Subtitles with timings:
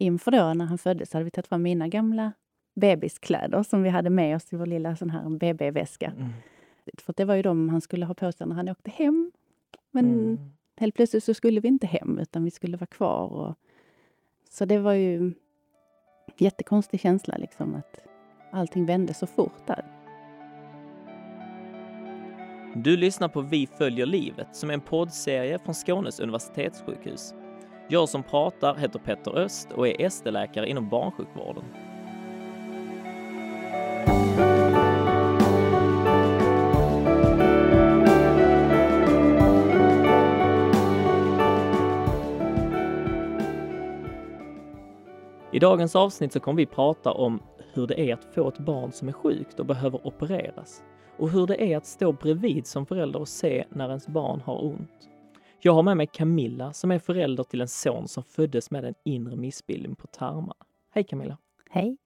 [0.00, 2.32] inför då när han föddes hade vi tagit fram mina gamla
[2.74, 6.12] bebiskläder som vi hade med oss i vår lilla sån här BB-väska.
[6.16, 6.30] Mm.
[6.98, 9.32] För det var ju de han skulle ha på sig när han åkte hem.
[9.90, 10.38] Men mm.
[10.76, 13.26] helt plötsligt så skulle vi inte hem utan vi skulle vara kvar.
[13.26, 13.54] Och,
[14.50, 15.34] så det var ju en
[16.38, 18.06] jättekonstig känsla liksom att
[18.52, 19.84] allting vände så fort där.
[22.74, 27.34] Du lyssnar på Vi följer livet som är en poddserie från Skånes universitetssjukhus.
[27.92, 31.64] Jag som pratar heter Petter Öst och är ST-läkare inom barnsjukvården.
[45.52, 48.92] I dagens avsnitt så kommer vi prata om hur det är att få ett barn
[48.92, 50.82] som är sjukt och behöver opereras
[51.16, 54.64] och hur det är att stå bredvid som förälder och se när ens barn har
[54.64, 55.09] ont.
[55.62, 58.94] Jag har med mig Camilla som är förälder till en son som föddes med en
[59.04, 60.54] inre missbildning på tarmarna.
[60.90, 61.38] Hej Camilla!
[61.70, 61.96] Hej!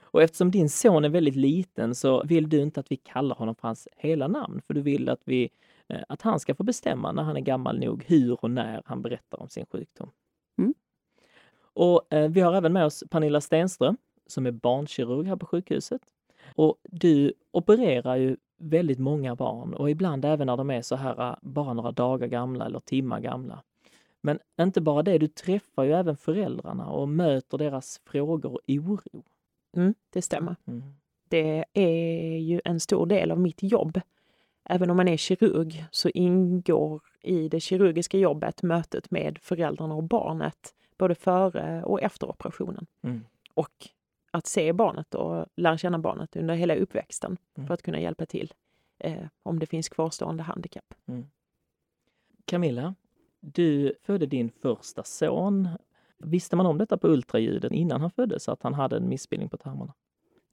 [0.00, 3.54] Och eftersom din son är väldigt liten så vill du inte att vi kallar honom
[3.54, 5.50] för hans hela namn, för du vill att, vi,
[5.88, 9.02] eh, att han ska få bestämma när han är gammal nog hur och när han
[9.02, 10.10] berättar om sin sjukdom.
[10.58, 10.74] Mm.
[11.62, 13.96] Och eh, vi har även med oss Pernilla Stenström
[14.26, 16.02] som är barnkirurg här på sjukhuset.
[16.54, 21.30] Och du opererar ju väldigt många barn och ibland även när de är så här
[21.30, 23.62] äh, bara några dagar gamla eller timmar gamla.
[24.20, 29.22] Men inte bara det, du träffar ju även föräldrarna och möter deras frågor och oro.
[29.76, 30.56] Mm, det stämmer.
[30.66, 30.82] Mm.
[31.28, 34.00] Det är ju en stor del av mitt jobb.
[34.64, 40.02] Även om man är kirurg så ingår i det kirurgiska jobbet mötet med föräldrarna och
[40.02, 42.86] barnet både före och efter operationen.
[43.02, 43.24] Mm.
[43.54, 43.88] Och
[44.34, 47.66] att se barnet och lära känna barnet under hela uppväxten mm.
[47.66, 48.52] för att kunna hjälpa till
[48.98, 50.94] eh, om det finns kvarstående handikapp.
[51.06, 51.26] Mm.
[52.44, 52.94] Camilla,
[53.40, 55.68] du födde din första son.
[56.18, 59.56] Visste man om detta på ultraljuden innan han föddes, att han hade en missbildning på
[59.56, 59.94] tarmarna?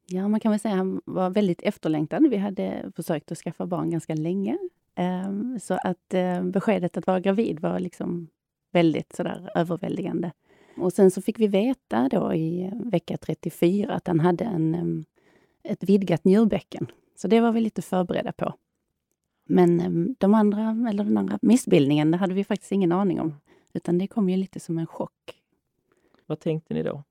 [0.08, 2.30] Ja, man kan väl säga att han var väldigt efterlängtad.
[2.30, 4.58] Vi hade försökt att skaffa barn ganska länge.
[4.96, 8.28] Ehm, så att eh, beskedet att vara gravid var liksom
[8.72, 10.32] väldigt sådär överväldigande.
[10.78, 15.06] Och sen så fick vi veta då i vecka 34 att han hade en,
[15.64, 16.88] ett vidgat njurbäcken.
[17.16, 18.54] Så det var vi lite förberedda på.
[19.46, 23.36] Men de andra, eller den andra missbildningen, det hade vi faktiskt ingen aning om.
[23.74, 25.42] Utan det kom ju lite som en chock.
[26.26, 27.04] Vad tänkte ni då?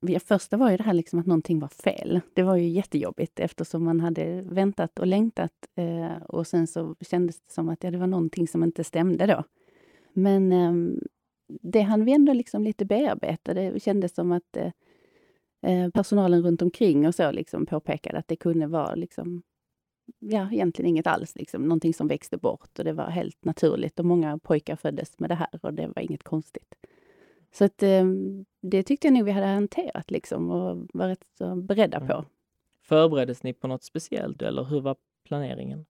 [0.00, 2.20] Det första var ju det här liksom att någonting var fel.
[2.34, 7.40] Det var ju jättejobbigt eftersom man hade väntat och längtat eh, och sen så kändes
[7.40, 9.44] det som att ja, det var någonting som inte stämde då.
[10.12, 10.72] Men eh,
[11.48, 13.54] det hann vi ändå liksom lite bearbeta.
[13.54, 14.72] Det kändes som att eh,
[15.62, 19.42] eh, personalen runt omkring och så liksom påpekade att det kunde vara liksom,
[20.18, 21.36] ja, egentligen inget alls.
[21.36, 23.98] Liksom, någonting som växte bort och det var helt naturligt.
[23.98, 26.74] Och många pojkar föddes med det här och det var inget konstigt.
[27.52, 28.04] Så att, eh,
[28.62, 32.12] det tyckte jag nog vi hade hanterat liksom och var rätt så beredda på.
[32.12, 32.24] Mm.
[32.82, 35.86] Förbereddes ni på något speciellt eller hur var planeringen?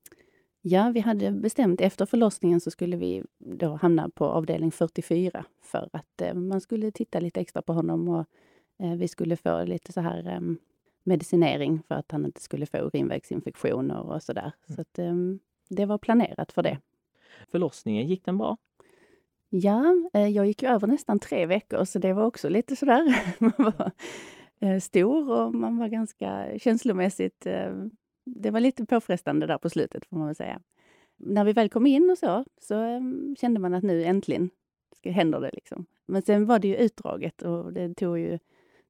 [0.68, 5.88] Ja, vi hade bestämt efter förlossningen så skulle vi då hamna på avdelning 44 för
[5.92, 8.24] att eh, man skulle titta lite extra på honom och
[8.78, 10.40] eh, vi skulle få lite så här eh,
[11.02, 14.52] medicinering för att han inte skulle få urinvägsinfektioner och sådär.
[14.68, 14.76] Mm.
[14.76, 15.38] Så att, ehm,
[15.68, 16.78] det var planerat för det.
[17.48, 18.56] Förlossningen, gick den bra?
[19.48, 23.16] Ja, eh, jag gick ju över nästan tre veckor så det var också lite sådär.
[23.38, 23.90] man var
[24.60, 27.72] eh, stor och man var ganska känslomässigt eh,
[28.26, 30.60] det var lite påfrestande där på slutet får man väl säga.
[31.16, 34.50] När vi väl kom in och så, så um, kände man att nu äntligen
[34.96, 35.50] ska, händer det.
[35.52, 35.86] Liksom.
[36.06, 38.38] Men sen var det ju utdraget och det tog ju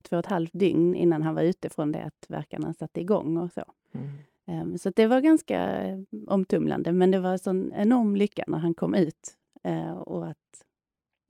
[0.03, 3.37] två och ett halvt dygn innan han var ute från det att verkarna satte igång
[3.37, 3.65] och så.
[3.93, 4.63] Mm.
[4.63, 5.81] Um, så det var ganska
[6.27, 9.37] omtumlande, men det var en sån enorm lycka när han kom ut
[9.69, 10.65] uh, och att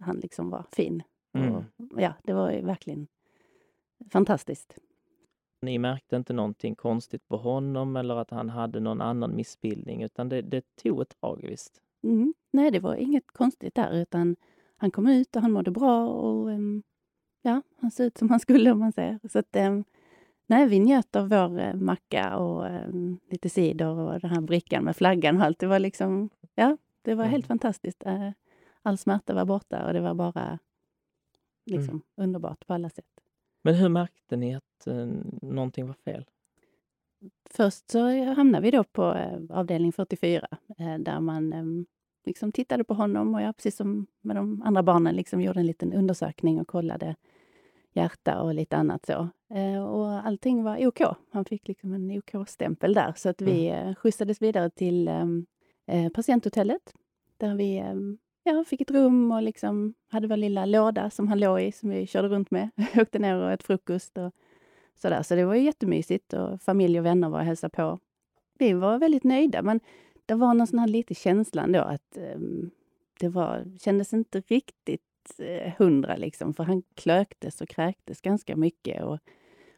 [0.00, 1.03] han liksom var fin.
[1.34, 1.55] Mm.
[1.55, 1.65] Och,
[1.97, 3.06] ja, det var verkligen
[4.11, 4.78] fantastiskt.
[5.61, 10.28] Ni märkte inte någonting konstigt på honom eller att han hade någon annan missbildning utan
[10.28, 11.83] det, det tog ett tag visst?
[12.03, 12.34] Mm.
[12.50, 14.37] Nej, det var inget konstigt där utan
[14.77, 16.83] han kom ut och han mådde bra och um,
[17.43, 19.20] ja, han såg ut som han skulle om man säger.
[19.29, 19.85] Så att, um,
[20.47, 24.85] nej, vi njöt av vår uh, macka och um, lite cider och den här brickan
[24.85, 25.58] med flaggan och allt.
[25.58, 27.32] Det var liksom, ja, det var mm.
[27.32, 28.06] helt fantastiskt.
[28.06, 28.31] Uh,
[28.82, 30.58] all smärta var borta och det var bara
[31.67, 32.03] liksom mm.
[32.17, 33.16] underbart på alla sätt.
[33.67, 35.07] Men hur märkte ni att eh,
[35.43, 36.25] någonting var fel?
[37.51, 40.47] Först så hamnade vi då på eh, avdelning 44
[40.79, 41.65] eh, där man eh,
[42.27, 45.67] liksom tittade på honom och jag, precis som med de andra barnen, liksom gjorde en
[45.67, 47.17] liten undersökning och kollade
[47.93, 49.29] hjärta och lite annat så.
[49.55, 51.01] Eh, och allting var OK.
[51.31, 53.89] Han fick liksom en OK-stämpel där så att vi mm.
[53.89, 55.47] Eh, skjutsades vidare till ehm,
[55.87, 56.95] eh, patienthotellet
[57.37, 57.83] där vi
[58.46, 61.90] ja, fick ett rum och liksom hade vår lilla låda som han låg i, som
[61.90, 62.70] vi körde runt med.
[62.96, 64.32] Åkte ner och åt frukost och
[64.94, 65.22] sådär.
[65.22, 67.98] Så det var jättemysigt och familj och vänner var och hälsade på.
[68.58, 69.81] Vi var väldigt nöjda, men
[70.26, 72.70] det var någon sån här lite känslan då att um,
[73.20, 75.02] det var, kändes inte riktigt
[75.38, 79.04] eh, hundra liksom, för han klöktes och kräktes ganska mycket.
[79.04, 79.19] Och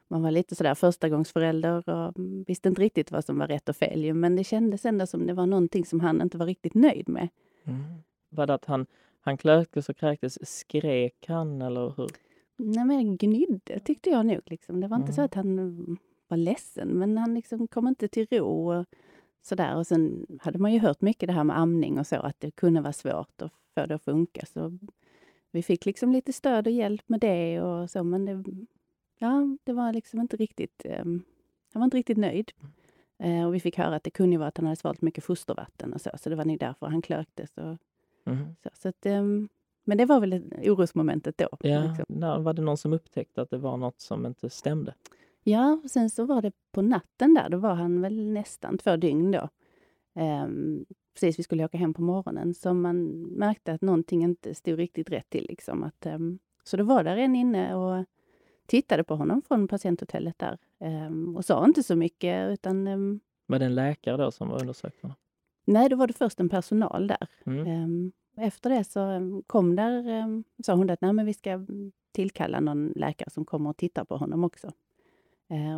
[0.08, 3.76] man var lite sådär förstagångsförälder och mm, visste inte riktigt vad som var rätt och
[3.76, 4.14] fel.
[4.14, 7.28] Men det kändes ändå som det var någonting som han inte var riktigt nöjd med.
[7.64, 8.02] Mm.
[8.28, 8.86] Var det att han,
[9.20, 10.58] han klöktes och kräktes?
[10.58, 12.08] Skrek han eller hur?
[12.56, 14.40] Nej, men gnydde tyckte jag nog.
[14.46, 14.80] Liksom.
[14.80, 15.14] Det var inte mm.
[15.14, 15.98] så att han
[16.28, 18.72] var ledsen, men han liksom kom inte till ro.
[18.72, 18.86] Och
[19.48, 19.76] sådär.
[19.76, 22.50] Och sen hade man ju hört mycket det här med amning och så, att det
[22.50, 24.46] kunde vara svårt att få det att funka.
[24.46, 24.78] Så
[25.50, 28.44] vi fick liksom lite stöd och hjälp med det och så, men det,
[29.18, 30.82] ja, det var liksom inte riktigt...
[30.84, 31.04] Eh,
[31.72, 32.52] jag var inte riktigt nöjd.
[33.18, 35.92] Eh, och vi fick höra att det kunde vara att han hade svalt mycket fostervatten
[35.92, 37.58] och så, så det var nog därför han klöktes.
[37.58, 37.76] Och,
[38.28, 38.56] mm.
[38.62, 39.22] så, så att, eh,
[39.84, 41.48] men det var väl orosmomentet då.
[41.60, 42.44] Ja, liksom.
[42.44, 44.94] Var det någon som upptäckte att det var något som inte stämde?
[45.42, 48.96] Ja, och sen så var det på natten där, då var han väl nästan två
[48.96, 49.48] dygn då.
[50.22, 54.78] Um, precis, vi skulle åka hem på morgonen, så man märkte att någonting inte stod
[54.78, 55.46] riktigt rätt till.
[55.48, 55.82] Liksom.
[55.82, 58.04] Att, um, så då var där en inne och
[58.66, 62.50] tittade på honom från patienthotellet där um, och sa inte så mycket.
[62.50, 65.16] Utan, um, var det en läkare då som var undersökt honom?
[65.68, 67.28] Nej, då var det först en personal där.
[67.46, 68.12] Mm.
[68.36, 69.02] efter det så
[69.46, 70.02] kom där,
[70.62, 71.66] sa hon att Nej, men vi ska
[72.12, 74.72] tillkalla någon läkare som kommer och tittar på honom också.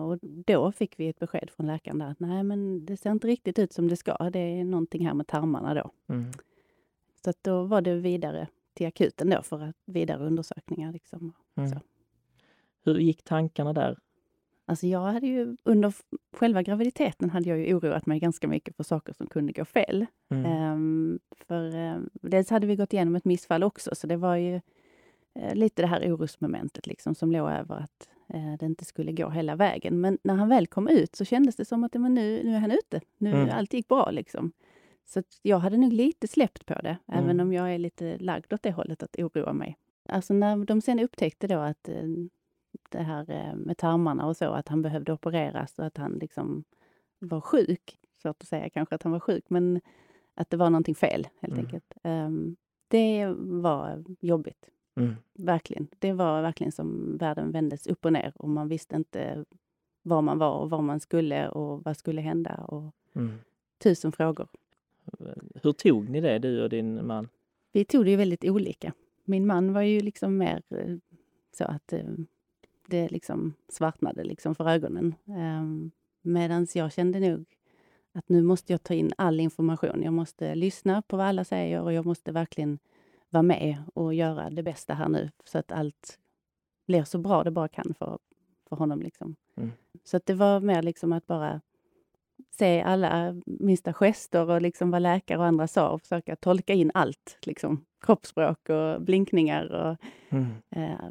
[0.02, 3.26] Och då fick vi ett besked från läkaren där att nej, men det ser inte
[3.26, 4.31] riktigt ut som det ska.
[4.31, 5.90] Det är någonting här med tarmarna då.
[6.14, 6.32] Mm.
[7.25, 10.92] Så då var det vidare till akuten då för att vidare undersökningar.
[10.92, 11.32] Liksom.
[11.54, 11.78] Mm.
[12.84, 13.98] Hur gick tankarna där?
[14.70, 15.94] Alltså jag hade ju under
[16.32, 20.06] själva graviditeten hade jag ju oroat mig ganska mycket för saker som kunde gå fel.
[20.31, 20.72] Mm.
[20.72, 24.55] Um, för um, dels hade vi gått igenom ett missfall också, så det var ju
[25.38, 29.31] uh, lite det här orosmomentet liksom som låg över att eh, det inte skulle gå
[29.31, 30.00] hela vägen.
[30.00, 32.58] Men när han väl kom ut så kändes det som att men nu, nu är
[32.58, 33.00] han ute.
[33.19, 33.50] Nu mm.
[33.52, 34.11] allt gick bra.
[34.11, 34.52] Liksom.
[35.06, 37.25] Så jag hade nog lite släppt på det, mm.
[37.25, 39.78] även om jag är lite lagd åt det hållet att oroa mig.
[40.08, 42.05] Alltså när de sen upptäckte då att eh,
[42.90, 46.64] det här eh, med tarmarna och så, att han behövde opereras och att han liksom
[47.19, 47.98] var sjuk.
[48.22, 49.81] Svårt att säga kanske att han var sjuk, men
[50.34, 51.64] att det var någonting fel helt mm.
[51.66, 51.94] enkelt.
[52.04, 52.56] Um,
[52.88, 54.70] det var jobbigt.
[54.96, 55.14] Mm.
[55.34, 55.88] Verkligen.
[55.98, 59.44] Det var verkligen som världen vändes upp och ner och man visste inte
[60.02, 62.54] var man var och var man skulle och vad skulle hända.
[62.54, 63.38] Och mm.
[63.78, 64.48] Tusen frågor.
[65.62, 67.28] Hur tog ni det, du och din man?
[67.72, 68.92] Vi tog det ju väldigt olika.
[69.25, 70.96] Min man var ju liksom mer eh,
[71.52, 72.04] så att eh,
[72.90, 75.14] det liksom svartnade liksom för ögonen.
[75.26, 75.90] Ehm,
[76.22, 77.44] Medan jag kände nog
[78.12, 80.02] att nu måste jag ta in all information.
[80.02, 82.78] Jag måste lyssna på vad alla säger och jag måste verkligen
[83.28, 86.19] vara med och göra det bästa här nu så att allt
[86.87, 88.19] blir så bra det bara kan för,
[88.69, 89.02] för honom.
[89.02, 89.37] Liksom.
[89.56, 89.70] Mm.
[90.04, 91.60] Så att det var mer liksom att bara
[92.50, 96.90] se alla minsta gester och liksom vad läkare och andra sa och försöka tolka in
[96.94, 97.38] allt.
[97.42, 99.96] Liksom, kroppsspråk och blinkningar och
[100.28, 100.52] mm.
[100.70, 101.10] eh,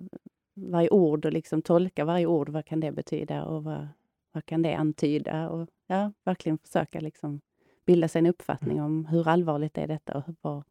[0.62, 2.50] varje ord och liksom tolka varje ord.
[2.50, 3.88] Vad kan det betyda och vad,
[4.32, 5.50] vad kan det antyda?
[5.50, 7.42] Och ja, verkligen försöka liksom
[7.86, 8.86] bilda sig en uppfattning mm.
[8.86, 10.64] om hur allvarligt är detta och vad,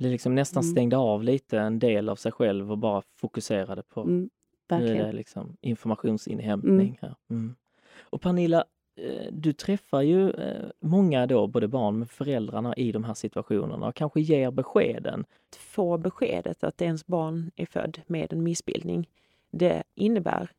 [0.00, 0.72] blir liksom nästan mm.
[0.72, 4.30] stängde av lite en del av sig själv och bara fokuserade på mm,
[4.70, 6.88] nu är det liksom informationsinhämtning.
[6.88, 6.96] Mm.
[7.00, 7.16] här.
[7.30, 7.54] Mm.
[8.00, 8.64] Och Pernilla,
[9.30, 13.94] du träffar ju eh, många då, både barn med föräldrarna i de här situationerna och
[13.94, 15.24] kanske ger beskeden.
[15.50, 19.08] Att få beskedet att ens barn är född med en missbildning,
[19.50, 20.50] det innebär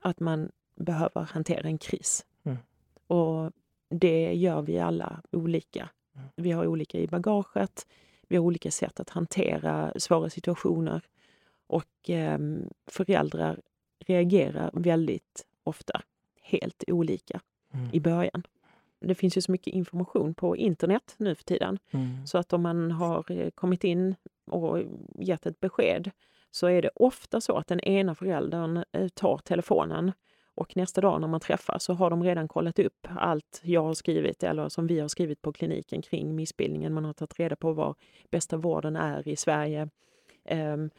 [0.00, 2.26] att man behöver hantera en kris.
[2.42, 2.58] Mm.
[3.06, 3.52] Och
[3.88, 5.88] det gör vi alla olika.
[6.14, 6.28] Mm.
[6.36, 7.86] Vi har olika i bagaget.
[8.28, 11.02] Vi har olika sätt att hantera svåra situationer
[11.66, 12.38] och eh,
[12.86, 13.60] föräldrar
[13.98, 16.02] reagerar väldigt ofta
[16.42, 17.40] helt olika
[17.72, 17.90] mm.
[17.92, 18.42] i början.
[19.00, 21.78] Det finns ju så mycket information på internet nu för tiden.
[21.90, 22.26] Mm.
[22.26, 24.14] Så att om man har eh, kommit in
[24.46, 24.78] och
[25.18, 26.10] gett ett besked
[26.50, 30.12] så är det ofta så att den ena föräldern eh, tar telefonen
[30.54, 33.94] och nästa dag när man träffas så har de redan kollat upp allt jag har
[33.94, 36.94] skrivit eller som vi har skrivit på kliniken kring missbildningen.
[36.94, 37.94] Man har tagit reda på var
[38.30, 39.88] bästa vården är i Sverige.
[40.50, 40.90] Um,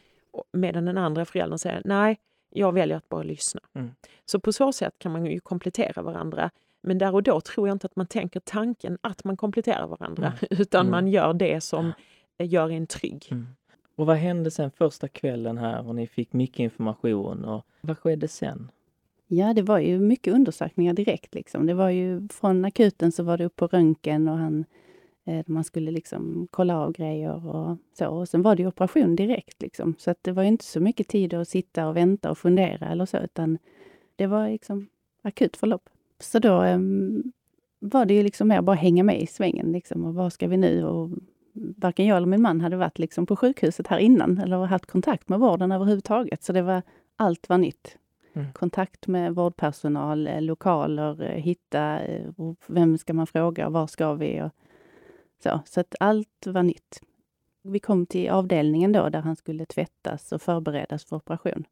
[0.51, 2.19] medan den andra föräldern säger nej,
[2.53, 3.61] jag väljer att bara lyssna.
[3.73, 3.91] Mm.
[4.25, 6.49] Så på så sätt kan man ju komplettera varandra.
[6.81, 10.25] Men där och då tror jag inte att man tänker tanken att man kompletterar varandra,
[10.41, 10.61] mm.
[10.61, 10.91] utan mm.
[10.91, 11.91] man gör det som
[12.39, 13.27] gör en trygg.
[13.31, 13.47] Mm.
[13.95, 18.27] Och vad hände sen första kvällen här och ni fick mycket information och vad skedde
[18.27, 18.71] sen?
[19.27, 21.33] Ja, det var ju mycket undersökningar direkt.
[21.33, 21.65] Liksom.
[21.65, 24.65] Det var ju från akuten så var det upp på röntgen och han
[25.25, 28.07] Eh, man skulle liksom kolla av grejer och så.
[28.07, 29.61] Och sen var det operation direkt.
[29.61, 29.95] Liksom.
[29.97, 33.05] Så att det var inte så mycket tid att sitta och vänta och fundera eller
[33.05, 33.57] så, utan
[34.15, 34.87] det var liksom
[35.21, 35.89] akut förlopp.
[36.19, 37.31] Så då um,
[37.79, 39.71] var det ju liksom mer bara hänga med i svängen.
[39.71, 40.85] Liksom, och vad ska vi nu?
[40.85, 41.09] Och
[41.53, 45.29] varken jag eller min man hade varit liksom på sjukhuset här innan eller haft kontakt
[45.29, 46.43] med vården överhuvudtaget.
[46.43, 46.81] Så det var,
[47.15, 47.97] allt var nytt.
[48.33, 48.53] Mm.
[48.53, 51.99] Kontakt med vårdpersonal, eh, lokaler, eh, hitta
[52.67, 54.41] vem ska man fråga, var ska vi?
[54.41, 54.51] Och,
[55.43, 56.99] så, så att allt var nytt.
[57.61, 61.65] Vi kom till avdelningen då där han skulle tvättas och förberedas för operation.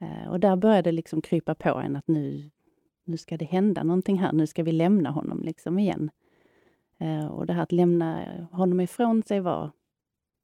[0.00, 2.50] Eh, och där började det liksom krypa på en att nu,
[3.04, 4.32] nu ska det hända någonting här.
[4.32, 6.10] Nu ska vi lämna honom liksom igen.
[6.98, 9.70] Eh, och det här att lämna honom ifrån sig var,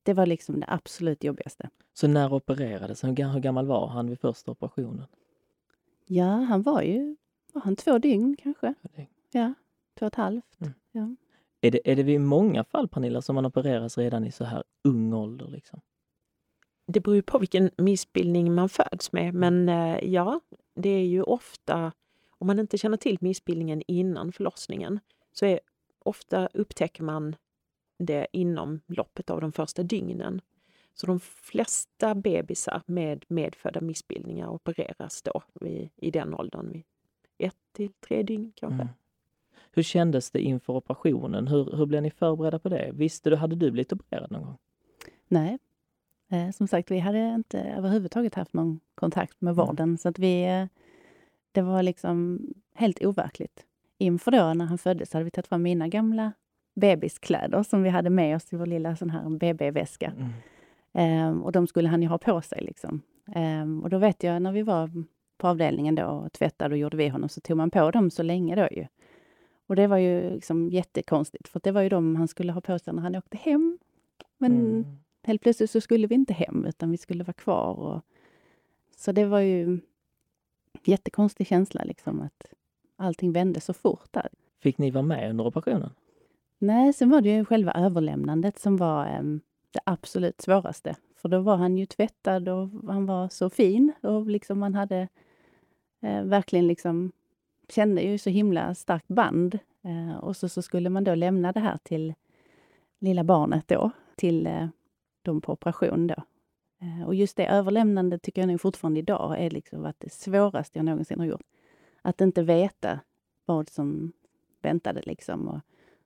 [0.02, 1.70] det var liksom det absolut jobbigaste.
[1.92, 3.16] Så när opererades han?
[3.16, 5.06] Hur gammal var han vid första operationen?
[6.06, 7.16] Ja, han var ju
[7.52, 8.74] var han två dygn kanske.
[9.30, 9.54] Ja,
[9.98, 10.60] två och ett halvt.
[10.60, 10.72] Mm.
[10.92, 11.16] Ja.
[11.66, 14.64] Är det, är det vid många fall, Pernilla, som man opereras redan i så här
[14.84, 15.48] ung ålder?
[15.48, 15.80] Liksom?
[16.86, 20.40] Det beror ju på vilken missbildning man föds med, men eh, ja,
[20.74, 21.92] det är ju ofta,
[22.28, 25.00] om man inte känner till missbildningen innan förlossningen,
[25.32, 25.60] så är,
[25.98, 27.36] ofta upptäcker man
[27.98, 30.40] det inom loppet av de första dygnen.
[30.94, 36.84] Så de flesta bebisar med medfödda missbildningar opereras då vid, i den åldern, vid
[37.38, 38.82] ett till tre dygn kanske.
[38.82, 38.94] Mm.
[39.76, 41.48] Hur kändes det inför operationen?
[41.48, 42.90] Hur, hur blev ni förberedda på det?
[42.92, 44.56] Visste du, hade du blivit opererad någon gång?
[45.28, 45.58] Nej.
[46.30, 49.66] Eh, som sagt, vi hade inte överhuvudtaget haft någon kontakt med mm.
[49.66, 49.98] vården, mm.
[49.98, 50.44] så att vi...
[50.44, 50.66] Eh,
[51.52, 52.40] det var liksom
[52.74, 53.64] helt overkligt.
[53.98, 56.32] Inför då, när han föddes, hade vi tagit fram mina gamla
[56.74, 60.12] bebiskläder som vi hade med oss i vår lilla sån här BB-väska.
[60.92, 61.36] Mm.
[61.36, 62.62] Eh, och de skulle han ju ha på sig.
[62.62, 63.02] Liksom.
[63.34, 64.90] Eh, och då vet jag, när vi var
[65.38, 68.22] på avdelningen då och tvättade och gjorde vi honom, så tog man på dem så
[68.22, 68.86] länge då ju.
[69.66, 72.78] Och det var ju liksom jättekonstigt, för det var ju de han skulle ha på
[72.78, 73.78] sig när han åkte hem.
[74.38, 74.84] Men mm.
[75.22, 77.74] helt plötsligt så skulle vi inte hem, utan vi skulle vara kvar.
[77.74, 78.02] Och,
[78.96, 79.80] så det var ju
[80.84, 82.46] jättekonstig känsla, liksom, att
[82.96, 84.28] allting vände så fort där.
[84.60, 85.90] Fick ni vara med under operationen?
[86.58, 90.96] Nej, sen var det ju själva överlämnandet som var um, det absolut svåraste.
[91.16, 95.08] För då var han ju tvättad och han var så fin och liksom man hade
[96.00, 97.12] eh, verkligen liksom
[97.68, 99.58] kände ju så himla starkt band.
[99.82, 102.14] Eh, och så, så skulle man då lämna det här till
[102.98, 104.68] lilla barnet då, till eh,
[105.22, 106.22] dem på operation då.
[106.80, 110.78] Eh, och just det överlämnandet tycker jag nog fortfarande idag är liksom varit det svåraste
[110.78, 111.46] jag någonsin har gjort.
[112.02, 113.00] Att inte veta
[113.44, 114.12] vad som
[114.62, 115.60] väntade liksom och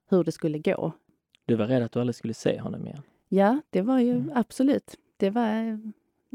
[0.08, 0.92] hur det skulle gå.
[1.46, 3.02] Du var rädd att du aldrig skulle se honom igen?
[3.28, 4.32] Ja, det var ju mm.
[4.34, 4.96] absolut.
[5.16, 5.80] Det var,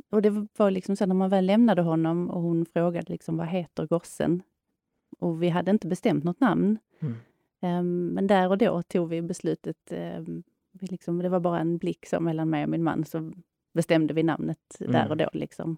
[0.10, 3.48] och det var liksom så när man väl lämnade honom och hon frågade liksom vad
[3.48, 4.44] heter gossen?
[5.20, 6.78] Och vi hade inte bestämt något namn.
[7.00, 7.16] Mm.
[7.62, 9.92] Um, men där och då tog vi beslutet.
[9.92, 13.32] Um, vi liksom, det var bara en blick så mellan mig och min man, så
[13.74, 14.92] bestämde vi namnet mm.
[14.92, 15.30] där och då.
[15.34, 15.78] Liksom.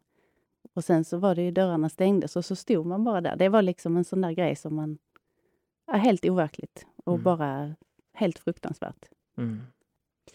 [0.74, 3.36] Och sen så var det ju dörrarna stängdes och så stod man bara där.
[3.36, 4.98] Det var liksom en sån där grej som man...
[5.88, 7.24] är helt overkligt och mm.
[7.24, 7.75] bara
[8.13, 9.10] helt fruktansvärt.
[9.38, 9.62] Mm.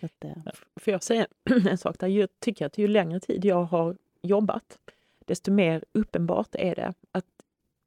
[0.03, 0.53] Att, uh...
[0.77, 1.27] Får jag säga
[1.69, 2.09] en sak där?
[2.09, 4.79] Jag tycker att ju längre tid jag har jobbat,
[5.25, 7.27] desto mer uppenbart är det att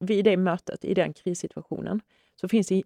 [0.06, 2.02] vid det mötet, i den krissituationen,
[2.36, 2.84] så finns det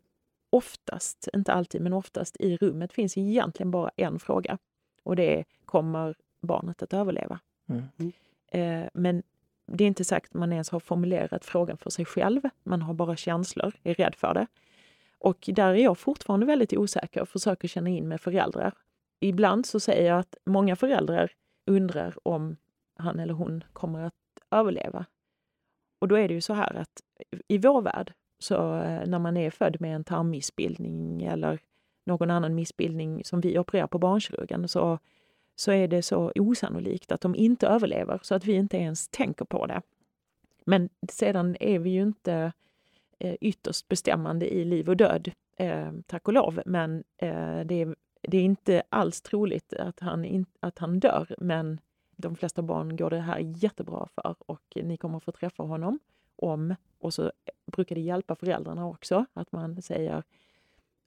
[0.50, 4.58] oftast, inte alltid, men oftast i rummet finns egentligen bara en fråga.
[5.04, 7.40] Och det är, kommer barnet att överleva?
[7.70, 8.12] Mm.
[8.52, 9.24] Eh, men
[9.66, 12.42] det är inte sagt att man ens har formulerat frågan för sig själv.
[12.64, 14.48] Man har bara känslor, är rädd för det.
[15.20, 18.74] Och där är jag fortfarande väldigt osäker och försöker känna in med föräldrar.
[19.20, 21.32] Ibland så säger jag att många föräldrar
[21.66, 22.58] undrar om
[22.96, 24.14] han eller hon kommer att
[24.52, 25.06] överleva.
[26.00, 27.02] Och då är det ju så här att
[27.48, 31.60] i vår värld, så eh, när man är född med en tarmmissbildning eller
[32.04, 35.00] någon annan missbildning som vi opererar på barnkirurgen, så,
[35.56, 39.46] så är det så osannolikt att de inte överlever så att vi inte ens tänker
[39.46, 39.82] på det.
[40.66, 42.52] Men sedan är vi ju inte
[43.20, 46.62] eh, ytterst bestämmande i liv och död, eh, tack och lov.
[46.66, 51.36] Men eh, det, är, det är inte alls troligt att han, in, att han dör,
[51.38, 51.80] men
[52.16, 56.00] de flesta barn går det här jättebra för och ni kommer få träffa honom
[56.40, 57.32] om, och så
[57.66, 60.24] brukar det hjälpa föräldrarna också, att man säger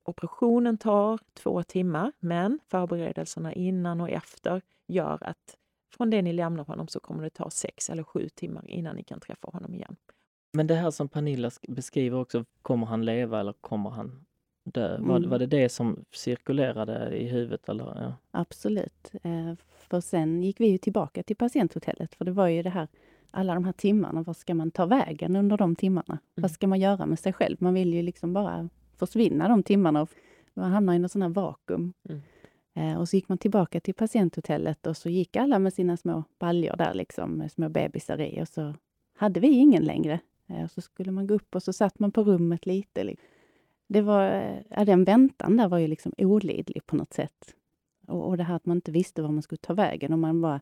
[0.05, 5.57] operationen tar två timmar, men förberedelserna innan och efter gör att
[5.97, 9.03] från det ni lämnar honom så kommer det ta sex eller sju timmar innan ni
[9.03, 9.97] kan träffa honom igen.
[10.53, 14.25] Men det här som Pernilla beskriver också, kommer han leva eller kommer han
[14.65, 14.95] dö?
[14.95, 15.09] Mm.
[15.09, 17.69] Var, var det det som cirkulerade i huvudet?
[17.69, 17.85] Eller?
[17.85, 18.15] Ja.
[18.31, 19.13] Absolut.
[19.23, 22.89] Eh, för sen gick vi ju tillbaka till patienthotellet, för det var ju det här
[23.33, 26.05] alla de här timmarna, vad ska man ta vägen under de timmarna?
[26.09, 26.21] Mm.
[26.35, 27.57] Vad ska man göra med sig själv?
[27.61, 30.11] Man vill ju liksom bara försvinna de timmarna och
[30.55, 31.93] Man hamnar i något sån här vakuum.
[32.09, 32.23] Mm.
[32.75, 36.25] Eh, och så gick man tillbaka till patienthotellet och så gick alla med sina små
[36.39, 38.43] baljor där, liksom, med små bebisar i.
[38.43, 38.75] Och så
[39.17, 40.21] hade vi ingen längre.
[40.47, 43.05] Eh, och så skulle man gå upp och så satt man på rummet lite.
[43.05, 43.27] Liksom.
[43.87, 44.23] Det var,
[44.71, 47.55] ja, den väntan där var ju liksom olidlig på något sätt.
[48.07, 50.13] Och, och det här att man inte visste var man skulle ta vägen.
[50.13, 50.61] Och man, bara,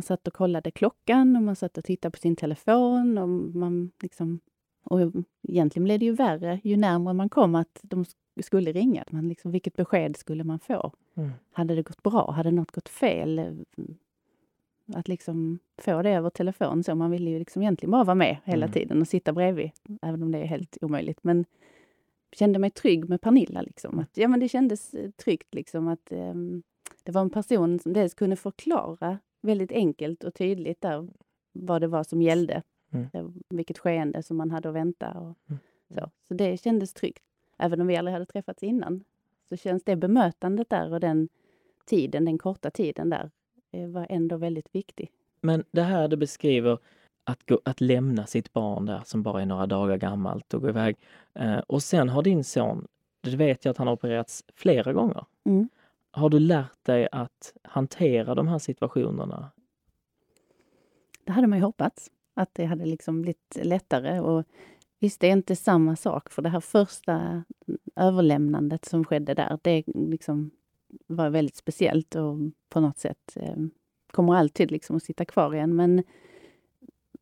[0.00, 3.18] man satt och kollade klockan och man satt och tittade på sin telefon.
[3.18, 4.40] Och man liksom,
[4.84, 5.00] och
[5.48, 8.04] egentligen blev det ju värre ju närmare man kom att de
[8.42, 9.04] skulle ringa.
[9.10, 10.92] Man liksom, vilket besked skulle man få?
[11.14, 11.30] Mm.
[11.52, 12.30] Hade det gått bra?
[12.30, 13.64] Hade något gått fel?
[14.94, 16.84] Att liksom få det över telefon.
[16.84, 18.72] Så man ville ju liksom egentligen bara vara med hela mm.
[18.72, 19.70] tiden och sitta bredvid,
[20.02, 21.24] även om det är helt omöjligt.
[21.24, 21.44] Men
[22.32, 23.62] kände mig trygg med Pernilla.
[23.62, 23.98] Liksom.
[23.98, 26.62] Att, ja, men det kändes eh, tryggt liksom, att um,
[27.04, 31.08] det var en person som dels kunde förklara väldigt enkelt och tydligt där
[31.52, 32.62] vad det var som gällde.
[32.90, 33.32] Mm.
[33.48, 35.10] Vilket skeende som man hade att vänta.
[35.10, 35.58] Och mm.
[35.88, 36.10] så.
[36.28, 37.22] så det kändes tryggt.
[37.58, 39.04] Även om vi aldrig hade träffats innan
[39.48, 41.28] så känns det bemötandet där och den
[41.84, 43.30] tiden, den korta tiden där,
[43.72, 45.10] eh, var ändå väldigt viktig.
[45.40, 46.78] Men det här du beskriver,
[47.24, 50.68] att, gå, att lämna sitt barn där som bara är några dagar gammalt och gå
[50.68, 50.96] iväg.
[51.34, 52.86] Eh, och sen har din son,
[53.20, 55.24] det vet jag att han har opererats flera gånger.
[55.44, 55.68] Mm.
[56.10, 59.50] Har du lärt dig att hantera de här situationerna?
[61.24, 64.20] Det hade man ju hoppats, att det hade liksom blivit lättare.
[64.20, 64.44] Och
[64.98, 67.44] visst, det är inte samma sak, för det här första
[67.96, 70.50] överlämnandet som skedde där, det liksom
[71.06, 72.36] var väldigt speciellt och
[72.68, 73.56] på något sätt eh,
[74.10, 75.76] kommer alltid liksom att sitta kvar igen.
[75.76, 76.02] Men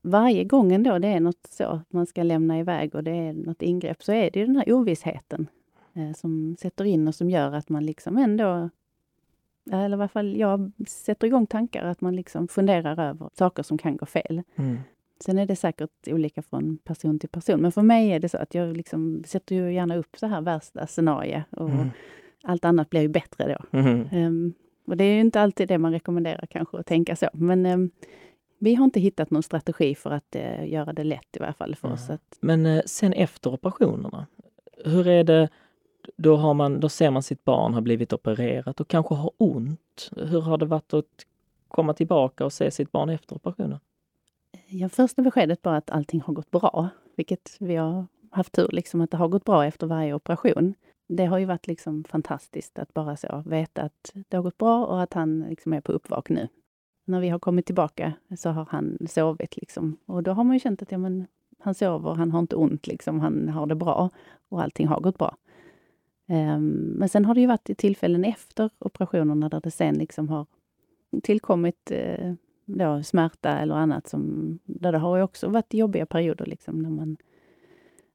[0.02, 3.62] varje gång ändå det är något så, man ska lämna iväg och det är något
[3.62, 5.46] ingrepp, så är det den här ovissheten
[5.94, 8.70] eh, som sätter in och som gör att man liksom ändå
[9.70, 13.78] eller i alla fall jag sätter igång tankar att man liksom funderar över saker som
[13.78, 14.42] kan gå fel.
[14.56, 14.78] Mm.
[15.20, 18.38] Sen är det säkert olika från person till person, men för mig är det så
[18.38, 21.88] att jag liksom sätter ju gärna upp så här värsta scenario och mm.
[22.42, 23.78] allt annat blir ju bättre då.
[23.78, 24.26] Mm.
[24.26, 24.54] Um,
[24.86, 27.90] och det är ju inte alltid det man rekommenderar kanske att tänka så, men um,
[28.58, 31.74] vi har inte hittat någon strategi för att uh, göra det lätt i varje fall
[31.74, 32.10] för oss.
[32.10, 32.38] Att...
[32.40, 34.26] Men uh, sen efter operationerna,
[34.84, 35.48] hur är det
[36.16, 40.10] då, har man, då ser man sitt barn har blivit opererat och kanske har ont.
[40.16, 41.26] Hur har det varit att
[41.68, 43.78] komma tillbaka och se sitt barn efter operationen?
[44.66, 49.00] Ja, första beskedet var att allting har gått bra, vilket vi har haft tur, liksom,
[49.00, 50.74] att det har gått bra efter varje operation.
[51.08, 54.86] Det har ju varit liksom fantastiskt att bara så veta att det har gått bra
[54.86, 56.48] och att han liksom är på uppvak nu.
[57.04, 59.96] När vi har kommit tillbaka så har han sovit liksom.
[60.06, 61.26] och då har man ju känt att ja, men,
[61.58, 64.10] han sover, han har inte ont, liksom, han har det bra
[64.48, 65.36] och allting har gått bra.
[66.28, 70.46] Ehm, men sen har det ju varit tillfällen efter operationerna där det sen liksom har
[71.22, 74.06] tillkommit eh, då smärta eller annat.
[74.06, 77.16] Som, där det har också varit jobbiga perioder liksom, när man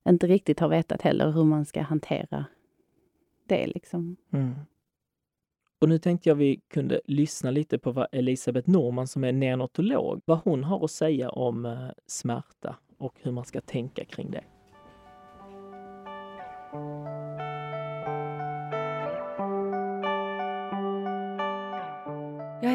[0.09, 2.45] inte riktigt har vetat heller hur man ska hantera
[3.47, 3.67] det.
[3.67, 4.15] Liksom.
[4.31, 4.53] Mm.
[5.81, 10.21] Och nu tänkte jag vi kunde lyssna lite på vad Elisabeth Norman som är neonatolog,
[10.25, 14.43] vad hon har att säga om eh, smärta och hur man ska tänka kring det.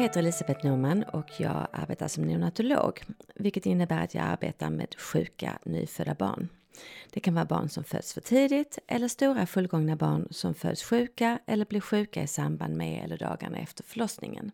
[0.09, 3.03] Heter Elisabeth Norman och jag arbetar som neonatolog,
[3.35, 6.49] vilket innebär att jag arbetar med sjuka nyfödda barn.
[7.09, 11.39] Det kan vara barn som föds för tidigt eller stora fullgångna barn som föds sjuka
[11.45, 14.51] eller blir sjuka i samband med eller dagarna efter förlossningen.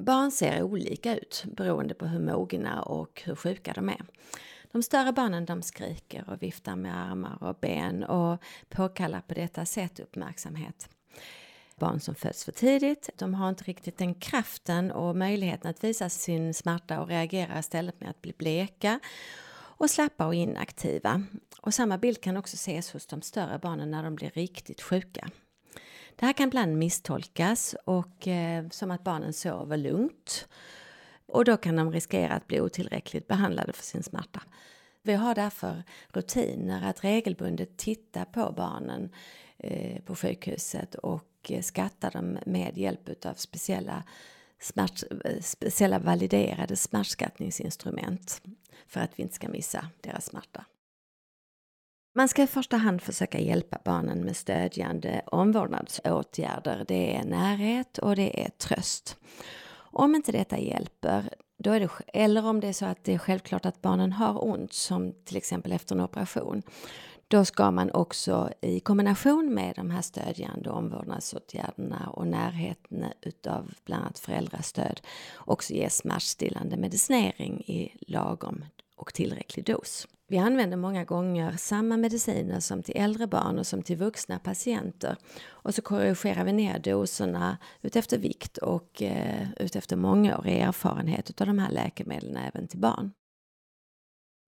[0.00, 4.04] Barn ser olika ut beroende på hur mogna och hur sjuka de är.
[4.72, 9.66] De större barnen de skriker och viftar med armar och ben och påkallar på detta
[9.66, 10.88] sätt uppmärksamhet
[11.76, 13.10] barn som föds för tidigt.
[13.16, 18.00] De har inte riktigt den kraften och möjligheten att visa sin smärta och reagera istället
[18.00, 19.00] med att bli bleka
[19.76, 21.22] och slappa och inaktiva.
[21.60, 25.30] Och samma bild kan också ses hos de större barnen när de blir riktigt sjuka.
[26.16, 30.48] Det här kan ibland misstolkas och eh, som att barnen sover lugnt.
[31.26, 34.42] Och då kan de riskera att bli otillräckligt behandlade för sin smärta.
[35.02, 39.10] Vi har därför rutiner att regelbundet titta på barnen
[39.58, 44.02] eh, på sjukhuset och och eh, skatta dem med hjälp av speciella,
[44.60, 48.42] smärt, eh, speciella validerade smärtskattningsinstrument
[48.86, 50.64] för att vi inte ska missa deras smärta.
[52.16, 56.84] Man ska i första hand försöka hjälpa barnen med stödjande omvårdnadsåtgärder.
[56.88, 59.16] Det är närhet och det är tröst.
[59.76, 63.18] Om inte detta hjälper, då är det, eller om det är så att det är
[63.18, 66.62] självklart att barnen har ont, som till exempel efter en operation,
[67.34, 74.02] då ska man också i kombination med de här stödjande omvårdnadsåtgärderna och närheten utav bland
[74.02, 75.00] annat föräldrastöd
[75.36, 78.64] också ge smärtstillande medicinering i lagom
[78.96, 80.08] och tillräcklig dos.
[80.28, 85.16] Vi använder många gånger samma mediciner som till äldre barn och som till vuxna patienter.
[85.48, 91.58] Och så korrigerar vi ner doserna utefter vikt och eh, utefter mångårig erfarenhet av de
[91.58, 93.12] här läkemedlen även till barn.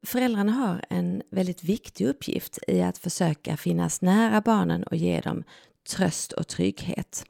[0.07, 5.45] Föräldrarna har en väldigt viktig uppgift i att försöka finnas nära barnen och ge dem
[5.89, 7.25] tröst och trygghet.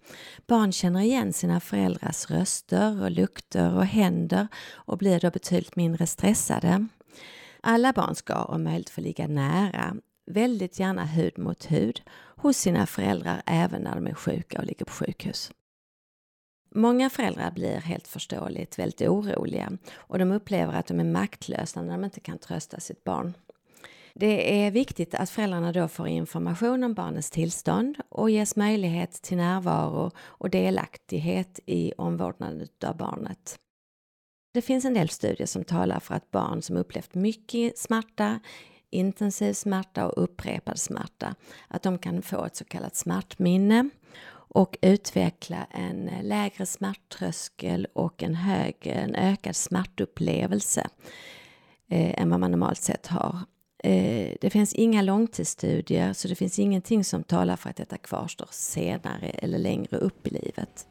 [0.46, 6.06] Barn känner igen sina föräldrars röster och lukter och händer och blir då betydligt mindre
[6.06, 6.86] stressade.
[7.60, 12.02] Alla barn ska om möjligt få ligga nära, väldigt gärna hud mot hud,
[12.36, 15.50] hos sina föräldrar även när de är sjuka och ligger på sjukhus.
[16.76, 21.92] Många föräldrar blir helt förståeligt väldigt oroliga och de upplever att de är maktlösa när
[21.92, 23.34] de inte kan trösta sitt barn.
[24.14, 29.36] Det är viktigt att föräldrarna då får information om barnets tillstånd och ges möjlighet till
[29.36, 33.58] närvaro och delaktighet i omvårdnaden av barnet.
[34.54, 38.40] Det finns en del studier som talar för att barn som upplevt mycket smärta,
[38.90, 41.34] intensiv smärta och upprepad smärta,
[41.68, 43.90] att de kan få ett så kallat smärtminne
[44.56, 50.86] och utveckla en lägre smärttröskel och en, hög, en ökad smärtupplevelse
[51.90, 53.38] eh, än vad man normalt sett har.
[53.84, 58.48] Eh, det finns inga långtidsstudier så det finns ingenting som talar för att detta kvarstår
[58.50, 60.86] senare eller längre upp i livet.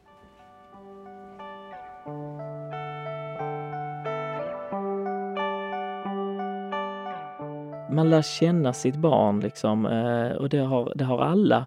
[7.92, 11.66] Man lär känna sitt barn liksom eh, och det har, det har alla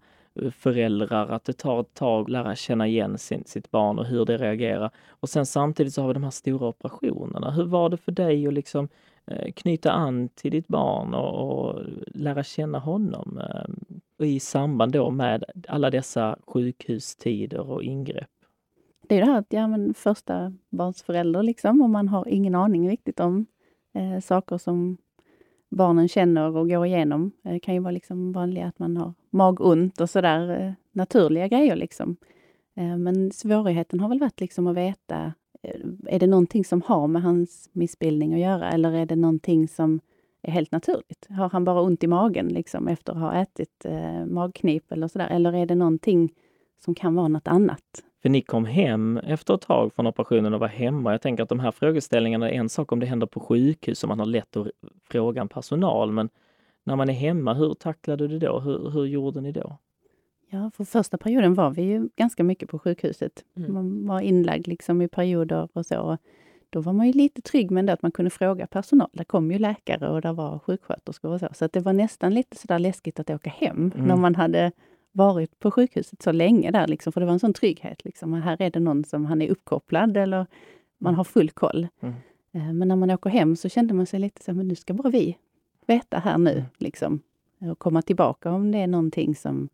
[0.51, 4.24] föräldrar, att det tar ett tag att lära känna igen sin, sitt barn och hur
[4.24, 4.90] det reagerar.
[5.09, 7.51] Och sen samtidigt så har vi de här stora operationerna.
[7.51, 8.88] Hur var det för dig att liksom
[9.27, 13.40] eh, knyta an till ditt barn och, och lära känna honom?
[14.18, 18.31] Och I samband då med alla dessa sjukhustider och ingrepp.
[19.09, 22.55] Det är det här att, ja men första barns förälder liksom och man har ingen
[22.55, 23.46] aning riktigt om
[23.94, 24.96] eh, saker som
[25.79, 27.33] barnen känner och går igenom.
[27.43, 31.77] Det kan ju vara liksom vanligt att man har magont och sådär, eh, naturliga grejer
[31.77, 32.17] liksom.
[32.77, 35.33] Eh, men svårigheten har väl varit liksom att veta,
[36.07, 40.01] är det någonting som har med hans missbildning att göra eller är det någonting som
[40.43, 41.27] är helt naturligt?
[41.29, 45.29] Har han bara ont i magen liksom efter att ha ätit eh, magknip eller sådär?
[45.29, 46.33] Eller är det någonting
[46.79, 48.05] som kan vara något annat?
[48.23, 51.12] För ni kom hem efter ett tag från operationen och var hemma.
[51.12, 54.09] Jag tänker att de här frågeställningarna är en sak om det händer på sjukhus och
[54.09, 54.69] man har lätt att
[55.11, 56.29] fråga en personal, men
[56.85, 58.61] när man är hemma, hur tacklade du det då?
[58.61, 59.79] Hur, hur gjorde ni då?
[60.51, 63.45] Ja, för första perioden var vi ju ganska mycket på sjukhuset.
[63.57, 63.75] Mm.
[63.75, 66.19] Man var inlagd liksom i perioder och så.
[66.71, 69.09] Då var man ju lite trygg med det att man kunde fråga personal.
[69.12, 71.49] Det kom ju läkare och det var sjuksköterskor och så.
[71.53, 74.07] Så det var nästan lite sådär läskigt att åka hem mm.
[74.07, 74.73] när man hade
[75.18, 78.04] varit på sjukhuset så länge där, liksom, för det var en sån trygghet.
[78.04, 78.33] Liksom.
[78.33, 80.46] Här är det någon som han är uppkopplad eller
[80.98, 81.88] man har full koll.
[82.00, 82.14] Mm.
[82.52, 84.94] Eh, men när man åker hem så kände man sig lite så men nu ska
[84.94, 85.37] bara vi
[85.87, 86.52] veta här nu.
[86.52, 86.64] Mm.
[86.78, 87.20] Liksom,
[87.59, 89.68] och komma tillbaka om det är någonting som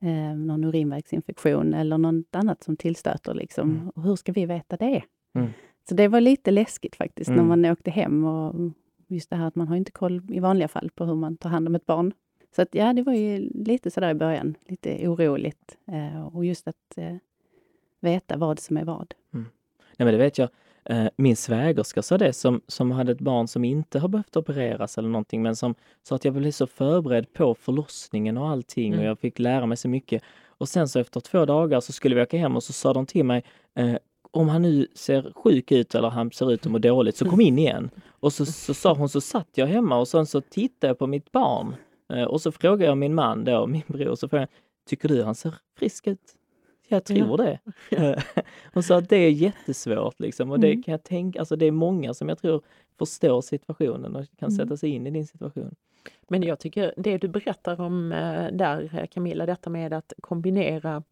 [0.00, 3.34] eh, någon urinvägsinfektion eller något annat som tillstöter.
[3.34, 3.70] Liksom.
[3.70, 3.88] Mm.
[3.88, 5.02] Och hur ska vi veta det?
[5.34, 5.48] Mm.
[5.88, 7.48] Så det var lite läskigt faktiskt när mm.
[7.48, 8.24] man åkte hem.
[8.24, 8.54] och
[9.06, 11.50] Just det här att man har inte koll i vanliga fall på hur man tar
[11.50, 12.12] hand om ett barn.
[12.56, 15.78] Så att, ja, det var ju lite sådär i början, lite oroligt.
[15.86, 17.16] Eh, och just att eh,
[18.00, 19.14] veta vad som är vad.
[19.34, 19.46] Mm.
[19.96, 20.48] Ja, men det vet jag.
[20.84, 24.98] Eh, min svägerska sa det som, som hade ett barn som inte har behövt opereras
[24.98, 29.00] eller någonting, men som sa att jag blev så förberedd på förlossningen och allting mm.
[29.00, 30.22] och jag fick lära mig så mycket.
[30.48, 33.06] Och sen så efter två dagar så skulle vi åka hem och så sa de
[33.06, 33.96] till mig eh,
[34.30, 37.40] om han nu ser sjuk ut eller han ser ut att må dåligt så kom
[37.40, 37.90] in igen.
[38.06, 41.06] Och så, så sa hon så satt jag hemma och sen så tittade jag på
[41.06, 41.74] mitt barn
[42.28, 44.48] och så frågar jag min man då, min bror, så frågar jag,
[44.86, 46.34] tycker du han ser frisk ut?
[46.88, 47.58] Jag tror ja.
[47.98, 48.22] det.
[48.74, 50.82] och så att det är jättesvårt liksom och det mm.
[50.82, 52.62] kan jag tänka, alltså det är många som jag tror
[52.98, 54.56] förstår situationen och kan mm.
[54.56, 55.74] sätta sig in i din situation.
[56.28, 61.02] Men jag tycker det du berättar om eh, där Camilla, detta med att kombinera,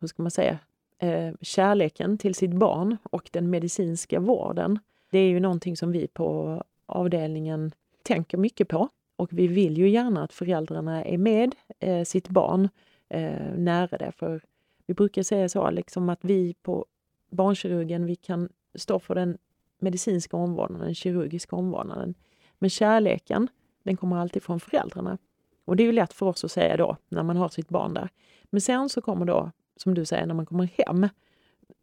[0.00, 0.58] hur ska man säga,
[0.98, 4.78] eh, kärleken till sitt barn och den medicinska vården.
[5.10, 8.88] Det är ju någonting som vi på avdelningen tänker mycket på.
[9.16, 12.68] Och vi vill ju gärna att föräldrarna är med eh, sitt barn
[13.08, 14.12] eh, nära det.
[14.12, 14.42] För
[14.86, 16.86] vi brukar säga så liksom att vi på
[17.30, 19.38] barnkirurgen, vi kan stå för den
[19.78, 22.14] medicinska omvårdnaden, den kirurgiska omvårdnaden.
[22.58, 23.48] Men kärleken,
[23.82, 25.18] den kommer alltid från föräldrarna.
[25.64, 27.94] Och det är ju lätt för oss att säga då, när man har sitt barn
[27.94, 28.08] där.
[28.44, 31.08] Men sen så kommer då, som du säger, när man kommer hem,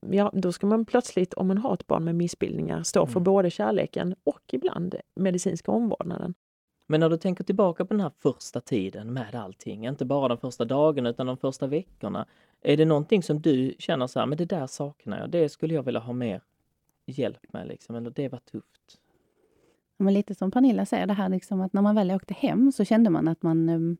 [0.10, 3.24] ja, då ska man plötsligt, om man har ett barn med missbildningar, stå för mm.
[3.24, 6.34] både kärleken och ibland medicinska omvårdnaden.
[6.88, 10.38] Men när du tänker tillbaka på den här första tiden med allting, inte bara de
[10.38, 12.26] första dagarna utan de första veckorna.
[12.62, 15.74] Är det någonting som du känner så här, men det där saknar jag, det skulle
[15.74, 16.41] jag vilja ha mer
[17.06, 19.00] hjälp med liksom, eller det var tufft?
[19.98, 22.86] Men lite som Pernilla säger, det här liksom att när man väl åkte hem så
[22.86, 23.98] kände man att man ehm,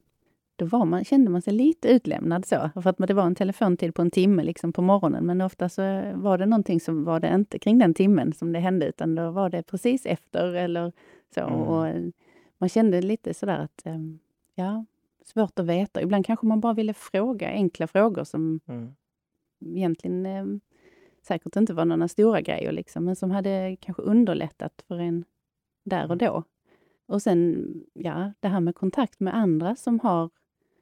[0.56, 2.70] då var man, kände man sig lite utlämnad så.
[2.74, 5.82] För att det var en telefontid på en timme liksom på morgonen, men ofta så
[6.16, 9.32] var det någonting som var det inte kring den timmen som det hände, utan då
[9.32, 10.92] var det precis efter eller
[11.36, 11.42] så.
[11.42, 11.62] Mm.
[11.62, 11.88] Och
[12.64, 14.20] man kände lite sådär att, ehm,
[14.56, 14.86] ja,
[15.26, 16.02] svårt att veta.
[16.02, 18.96] Ibland kanske man bara ville fråga enkla frågor som mm.
[19.66, 20.46] egentligen eh,
[21.22, 25.26] säkert inte var några stora grejer, liksom, men som hade kanske underlättat för en
[25.84, 26.18] där och mm.
[26.18, 26.44] då.
[27.06, 30.30] Och sen, ja, det här med kontakt med andra som har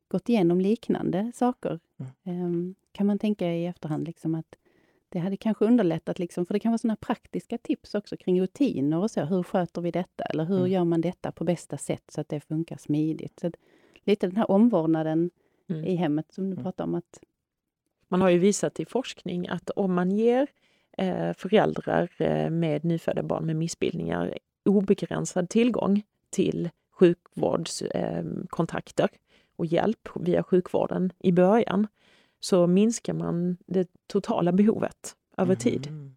[0.07, 1.79] gått igenom liknande saker.
[1.97, 2.11] Mm.
[2.23, 4.55] Eh, kan man tänka i efterhand liksom att
[5.11, 8.97] det hade kanske underlättat, liksom, för det kan vara såna praktiska tips också kring rutiner
[8.97, 9.25] och så.
[9.25, 10.23] Hur sköter vi detta?
[10.23, 10.71] Eller hur mm.
[10.71, 13.39] gör man detta på bästa sätt så att det funkar smidigt?
[13.39, 13.51] Så
[14.03, 15.29] lite den här omvårdnaden
[15.69, 15.85] mm.
[15.85, 16.63] i hemmet som du mm.
[16.63, 16.95] pratar om.
[16.95, 17.19] att
[18.07, 20.47] Man har ju visat i forskning att om man ger
[20.97, 29.19] eh, föräldrar eh, med nyfödda barn med missbildningar obegränsad tillgång till sjukvårdskontakter eh,
[29.55, 31.87] och hjälp via sjukvården i början,
[32.41, 35.87] så minskar man det totala behovet över tid.
[35.87, 36.15] Mm.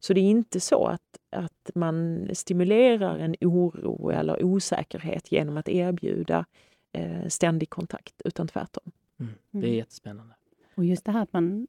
[0.00, 5.68] Så det är inte så att, att man stimulerar en oro eller osäkerhet genom att
[5.68, 6.44] erbjuda
[6.92, 8.92] eh, ständig kontakt, utan tvärtom.
[9.20, 9.32] Mm.
[9.50, 9.76] Det är mm.
[9.76, 10.34] jättespännande.
[10.74, 11.66] Och just det här att man...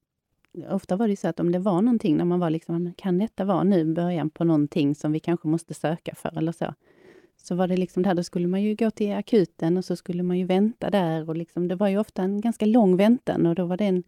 [0.70, 3.46] Ofta var det så att om det var någonting när man var liksom, kan detta
[3.46, 6.74] vara nu början på någonting som vi kanske måste söka för eller så.
[7.44, 9.96] Så var det liksom det här, då skulle man ju gå till akuten och så
[9.96, 13.46] skulle man ju vänta där och liksom, det var ju ofta en ganska lång väntan
[13.46, 14.04] och då var det en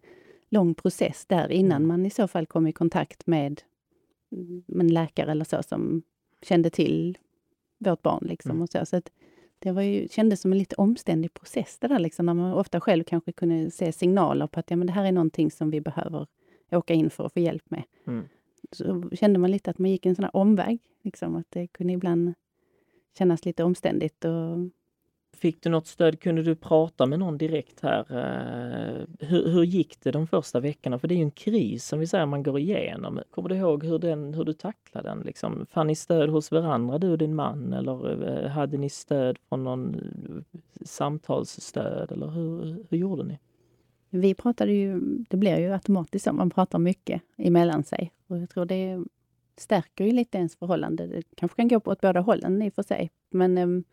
[0.48, 1.88] lång process där innan mm.
[1.88, 3.62] man i så fall kom i kontakt med
[4.80, 6.02] en läkare eller så som
[6.42, 7.18] kände till
[7.78, 8.26] vårt barn.
[8.28, 8.62] Liksom mm.
[8.62, 8.86] och så.
[8.86, 9.02] så
[9.58, 12.80] det var ju, kändes som en lite omständig process det där, liksom, när man ofta
[12.80, 15.80] själv kanske kunde se signaler på att ja, men det här är någonting som vi
[15.80, 16.26] behöver
[16.70, 17.82] åka in för att få hjälp med.
[18.06, 18.24] Mm.
[18.72, 21.92] Så kände man lite att man gick en sån här omväg, liksom, att det kunde
[21.92, 22.34] ibland
[23.18, 24.58] kännas lite omständigt och
[25.36, 26.20] Fick du något stöd?
[26.20, 28.00] Kunde du prata med någon direkt här?
[28.10, 30.98] Eh, hur, hur gick det de första veckorna?
[30.98, 33.20] För det är ju en kris som vi säger man går igenom.
[33.30, 35.20] Kommer du ihåg hur, den, hur du tacklade den?
[35.20, 37.72] Liksom, fann ni stöd hos varandra, du och din man?
[37.72, 42.12] Eller eh, hade ni stöd från någon eh, samtalsstöd?
[42.12, 43.38] Eller hur, hur gjorde ni?
[44.10, 48.12] Vi pratade ju, det blir ju automatiskt så, man pratar mycket emellan sig.
[48.26, 49.04] Och jag tror det
[49.56, 51.06] stärker ju lite ens förhållande.
[51.06, 53.10] Det kanske kan gå på åt båda hållen i och för sig.
[53.30, 53.84] Men ehm,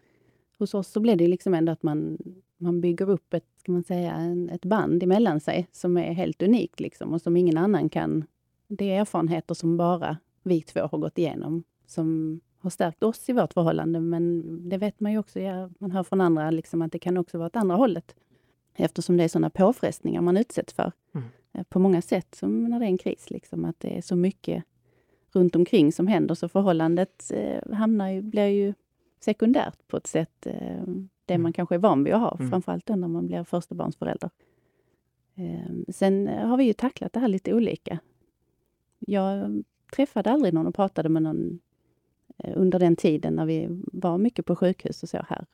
[0.58, 2.18] hos oss så blir det liksom ändå att man,
[2.58, 6.42] man bygger upp ett, ska man säga, en, ett band emellan sig som är helt
[6.42, 8.24] unikt liksom, och som ingen annan kan...
[8.68, 13.34] Det är erfarenheter som bara vi två har gått igenom, som har stärkt oss i
[13.34, 14.00] vårt förhållande.
[14.00, 17.18] Men det vet man ju också, ja, man hör från andra liksom, att det kan
[17.18, 18.16] också vara åt andra hållet.
[18.76, 20.92] Eftersom det är sådana påfrestningar man utsätts för.
[21.14, 21.28] Mm.
[21.54, 24.16] Eh, på många sätt, som när det är en kris, liksom, att det är så
[24.16, 24.64] mycket
[25.32, 28.74] runt omkring som händer, så förhållandet eh, hamnar ju, blir ju
[29.20, 30.84] sekundärt på ett sätt, eh,
[31.26, 31.44] det mm.
[31.44, 32.50] man kanske är van vid att ha, mm.
[32.50, 34.30] framförallt när man blir förstabarnsförälder.
[35.36, 38.00] Eh, sen har vi ju tacklat det här lite olika.
[39.00, 39.64] Jag
[39.96, 41.60] träffade aldrig någon och pratade med någon
[42.38, 45.46] eh, under den tiden när vi var mycket på sjukhus och så här.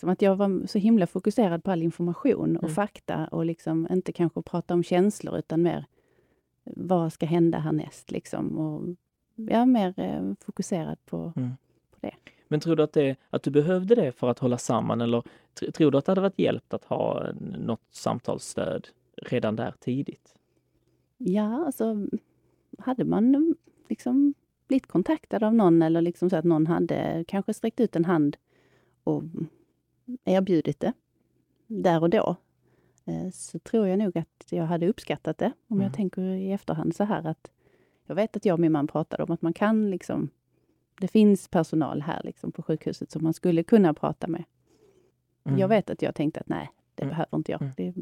[0.00, 2.74] Som att jag var så himla fokuserad på all information och mm.
[2.74, 5.86] fakta och liksom inte kanske prata om känslor utan mer
[6.76, 8.58] vad ska hända härnäst liksom.
[8.58, 8.96] Och
[9.34, 9.94] ja, mer
[10.44, 11.50] fokuserad på, mm.
[11.90, 12.14] på det.
[12.48, 15.22] Men tror du att, det, att du behövde det för att hålla samman eller
[15.72, 17.26] tror du att det hade varit hjälpt att ha
[17.58, 20.34] något samtalsstöd redan där tidigt?
[21.18, 22.06] Ja, alltså
[22.78, 23.54] hade man
[23.88, 24.34] liksom
[24.68, 28.36] blivit kontaktad av någon eller liksom så att någon hade kanske sträckt ut en hand
[29.04, 29.22] och
[30.24, 30.92] erbjudit det
[31.66, 32.36] där och då, eh,
[33.32, 35.52] så tror jag nog att jag hade uppskattat det.
[35.68, 35.84] Om mm.
[35.84, 37.50] jag tänker i efterhand så här att
[38.06, 40.30] jag vet att jag och min man pratade om att man kan liksom
[41.00, 44.44] det finns personal här liksom på sjukhuset som man skulle kunna prata med.
[45.44, 45.58] Mm.
[45.58, 47.10] Jag vet att jag tänkte att nej, det mm.
[47.10, 47.62] behöver inte jag.
[47.62, 47.72] Mm.
[47.76, 47.94] Det...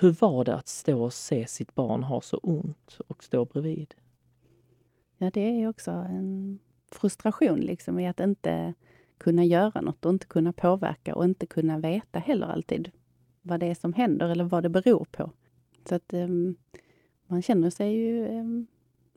[0.00, 3.94] Hur var det att stå och se sitt barn ha så ont och stå bredvid?
[5.18, 6.58] Ja, det är också en
[6.92, 8.74] frustration liksom i att inte
[9.18, 12.90] kunna göra något och inte kunna påverka och inte kunna veta heller alltid
[13.46, 15.30] vad det är som händer eller vad det beror på.
[15.88, 16.56] Så att um,
[17.26, 18.66] man känner sig ju um,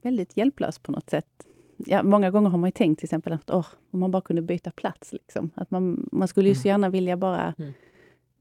[0.01, 1.47] väldigt hjälplös på något sätt
[1.85, 4.41] ja, många gånger har man ju tänkt till exempel att oh, om man bara kunde
[4.41, 5.13] byta plats.
[5.13, 5.49] Liksom.
[5.55, 6.69] Att man, man skulle ju så mm.
[6.69, 7.73] gärna vilja bara mm.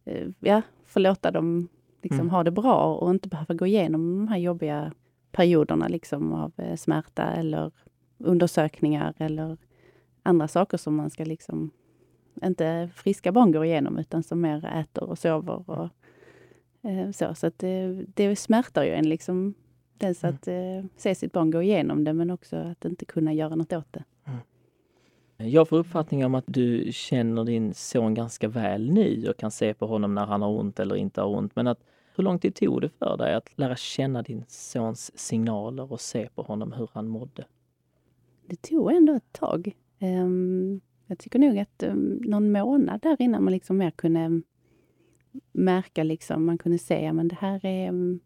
[0.04, 1.68] eh, ja, få låta dem
[2.02, 2.30] liksom, mm.
[2.30, 4.92] ha det bra och inte behöva gå igenom de här jobbiga
[5.32, 7.72] perioderna liksom, av eh, smärta eller
[8.18, 9.56] undersökningar eller
[10.22, 11.70] andra saker som man ska liksom
[12.44, 15.88] inte friska barn går igenom utan som mer äter och sover och
[16.90, 17.34] eh, så.
[17.34, 19.54] Så att det, det smärtar ju en liksom
[19.98, 20.34] Dels mm.
[20.34, 23.72] att eh, se sitt barn gå igenom det, men också att inte kunna göra något
[23.72, 24.04] åt det.
[24.24, 24.40] Mm.
[25.52, 29.74] Jag får uppfattningen om att du känner din son ganska väl nu och kan se
[29.74, 31.56] på honom när han har ont eller inte har ont.
[31.56, 31.80] Men att,
[32.16, 36.28] hur lång tid tog det för dig att lära känna din sons signaler och se
[36.34, 37.44] på honom hur han mådde?
[38.46, 39.72] Det tog ändå ett tag.
[40.00, 44.42] Um, jag tycker nog att um, någon månad där innan man liksom mer kunde
[45.52, 48.20] märka, liksom, man kunde se att det här är um,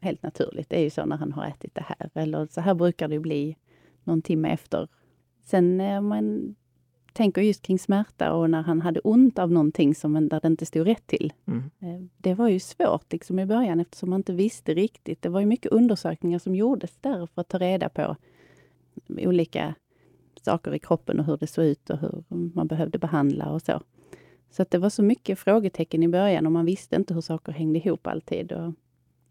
[0.00, 0.70] helt naturligt.
[0.70, 2.10] Det är ju så när han har ätit det här.
[2.14, 3.56] Eller så här brukar det bli
[4.04, 4.88] någon timme efter.
[5.44, 6.54] Sen eh, man
[7.12, 10.66] tänker just kring smärta och när han hade ont av någonting som där det inte
[10.66, 11.32] stod rätt till.
[11.46, 11.62] Mm.
[11.80, 15.22] Eh, det var ju svårt liksom i början eftersom man inte visste riktigt.
[15.22, 18.16] Det var ju mycket undersökningar som gjordes där för att ta reda på
[19.08, 19.74] olika
[20.46, 23.80] saker i kroppen och hur det såg ut och hur man behövde behandla och så.
[24.50, 27.78] Så det var så mycket frågetecken i början och man visste inte hur saker hängde
[27.78, 28.52] ihop alltid.
[28.52, 28.72] Och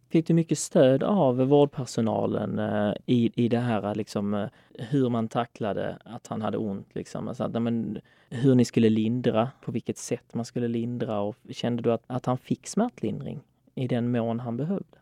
[0.09, 5.27] Fick du mycket stöd av vårdpersonalen eh, i, i det här liksom, eh, hur man
[5.27, 6.95] tacklade att han hade ont?
[6.95, 7.27] Liksom?
[7.27, 7.99] Alltså, men,
[8.29, 12.25] hur ni skulle lindra, på vilket sätt man skulle lindra och kände du att, att
[12.25, 13.39] han fick smärtlindring
[13.75, 14.97] i den mån han behövde?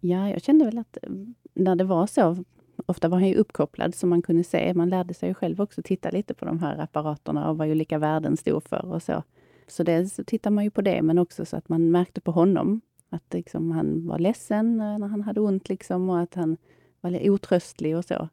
[0.00, 1.10] Ja, jag kände väl att eh,
[1.54, 2.44] när det var så,
[2.90, 5.82] ofta var han ju uppkopplad så man kunde se, man lärde sig ju själv också
[5.82, 9.22] titta lite på de här apparaterna och vad olika värden stod för och så.
[9.66, 12.30] Så dels så tittar man ju på det, men också så att man märkte på
[12.30, 16.56] honom att liksom han var ledsen eh, när han hade ont liksom, och att han
[17.00, 18.28] var otröstlig och så.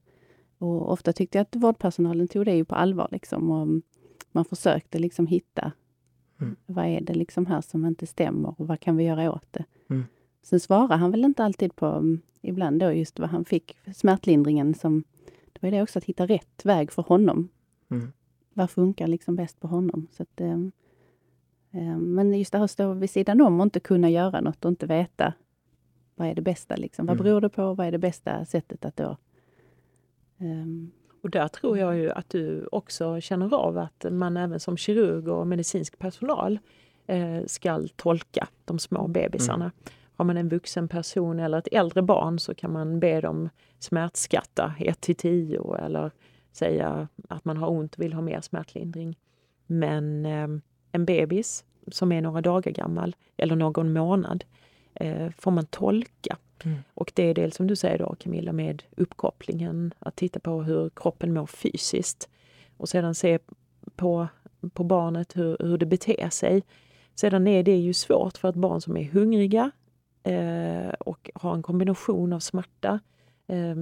[0.58, 3.08] Och ofta tyckte jag att vårdpersonalen tog det ju på allvar.
[3.12, 3.68] Liksom, och
[4.32, 5.72] man försökte liksom hitta
[6.42, 6.56] mm.
[6.66, 9.66] vad är det liksom här som inte stämmer och vad kan vi göra åt det.
[9.90, 10.06] Mm.
[10.44, 14.74] Sen svarar han väl inte alltid på, mm, ibland då just vad han fick, smärtlindringen
[14.74, 15.04] som,
[15.54, 17.50] det var det också att hitta rätt väg för honom.
[17.92, 18.12] Mm.
[18.54, 20.08] Vad funkar liksom bäst på honom?
[20.12, 20.58] Så att, eh,
[21.98, 24.70] men just det här att stå vid sidan om och inte kunna göra något och
[24.70, 25.34] inte veta
[26.16, 26.76] vad är det bästa.
[26.76, 27.06] Liksom.
[27.06, 27.24] Vad mm.
[27.24, 27.74] beror det på?
[27.74, 29.18] Vad är det bästa sättet att då...
[30.38, 30.92] Um...
[31.22, 35.28] Och där tror jag ju att du också känner av att man även som kirurg
[35.28, 36.60] och medicinsk personal
[37.08, 39.66] eh, ska tolka de små bebisarna.
[39.66, 39.74] Mm.
[40.18, 43.50] Har man en vuxen person eller ett äldre barn så kan man be dem
[43.80, 46.12] smärtskatta 1 till 10 eller
[46.52, 49.18] säga att man har ont och vill ha mer smärtlindring.
[49.68, 50.48] Men eh,
[50.92, 54.44] en bebis som är några dagar gammal eller någon månad
[54.94, 56.38] eh, får man tolka.
[56.64, 56.78] Mm.
[56.94, 60.90] Och det är dels som du säger då Camilla med uppkopplingen, att titta på hur
[60.90, 62.30] kroppen mår fysiskt
[62.78, 63.40] och sedan se
[63.96, 64.28] på,
[64.74, 66.64] på barnet hur, hur det beter sig.
[67.16, 69.72] Sedan är det ju svårt för ett barn som är hungriga
[70.28, 73.00] eh, och har en kombination av smärta
[73.48, 73.76] eh,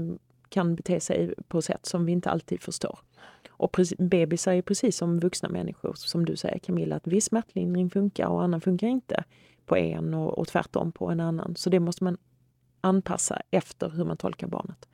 [0.49, 2.99] kan bete sig på sätt som vi inte alltid förstår.
[3.49, 8.27] Och bebisar är precis som vuxna människor, som du säger Camilla, att viss smärtlindring funkar
[8.27, 9.23] och annan funkar inte
[9.65, 11.55] på en och, och tvärtom på en annan.
[11.55, 12.17] Så det måste man
[12.81, 14.89] anpassa efter hur man tolkar barnet.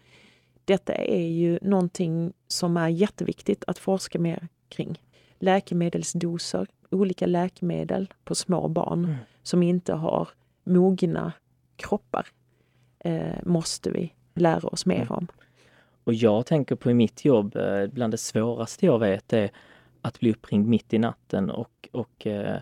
[0.65, 5.01] Detta är ju någonting som är jätteviktigt att forska mer kring.
[5.39, 9.15] Läkemedelsdoser, olika läkemedel på små barn mm.
[9.43, 10.29] som inte har
[10.63, 11.33] mogna
[11.81, 12.27] kroppar
[12.99, 15.11] eh, måste vi lära oss mer mm.
[15.11, 15.27] om.
[16.03, 19.51] Och jag tänker på i mitt jobb, eh, bland det svåraste jag vet är
[20.01, 22.57] att bli uppringd mitt i natten och, och eh,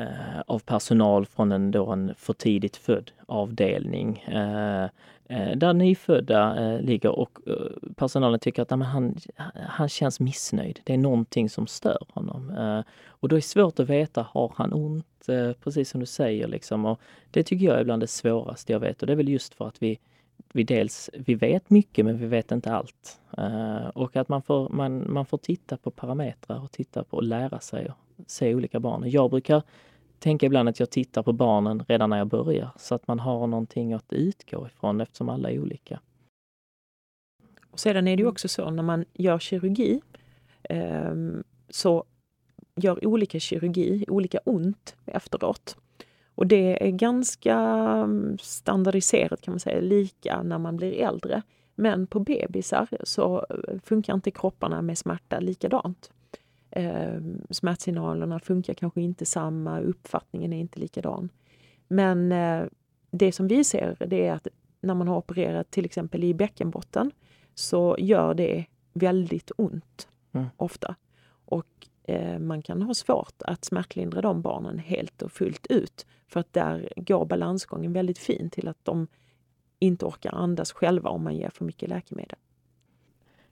[0.00, 4.18] eh, av personal från en, då en för tidigt född avdelning.
[4.18, 4.84] Eh,
[5.28, 9.16] eh där nyfödda eh, ligger och eh, personalen tycker att nej, han,
[9.68, 10.80] han känns missnöjd.
[10.84, 12.50] Det är någonting som stör honom.
[12.50, 15.06] Eh, och då är det svårt att veta, har han ont?
[15.64, 16.48] precis som du säger.
[16.48, 16.84] Liksom.
[16.84, 19.54] Och det tycker jag är bland det svåraste jag vet och det är väl just
[19.54, 19.98] för att vi
[20.52, 23.20] vi dels vi vet mycket men vi vet inte allt.
[23.38, 27.22] Uh, och att man får, man, man får titta på parametrar och titta på och
[27.22, 29.10] lära sig och se olika barn.
[29.10, 29.62] Jag brukar
[30.20, 33.46] tänka ibland att jag tittar på barnen redan när jag börjar så att man har
[33.46, 36.00] någonting att utgå ifrån eftersom alla är olika.
[37.70, 40.00] Och sedan är det ju också så när man gör kirurgi
[40.62, 41.14] eh,
[41.68, 42.04] så
[42.76, 45.76] gör olika kirurgi olika ont efteråt.
[46.34, 51.42] Och det är ganska mm, standardiserat kan man säga, lika när man blir äldre.
[51.74, 56.10] Men på bebisar så eh, funkar inte kropparna med smärta likadant.
[56.70, 61.28] Eh, smärtsignalerna funkar kanske inte samma, uppfattningen är inte likadan.
[61.88, 62.64] Men eh,
[63.10, 64.46] det som vi ser det är att
[64.80, 67.10] när man har opererat till exempel i bäckenbotten
[67.54, 70.46] så gör det väldigt ont mm.
[70.56, 70.94] ofta.
[71.44, 76.06] Och Eh, man kan ha svårt att smärtlindra de barnen helt och fullt ut.
[76.28, 79.06] För att där går balansgången väldigt fint till att de
[79.78, 82.38] inte orkar andas själva om man ger för mycket läkemedel.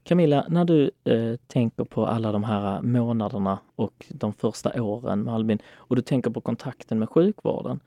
[0.03, 5.23] Camilla, när du eh, tänker på alla de här eh, månaderna och de första åren
[5.23, 7.79] med Albin och du tänker på kontakten med sjukvården.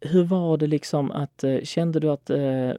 [0.00, 2.72] Hur var det liksom att, eh, kände du att eh,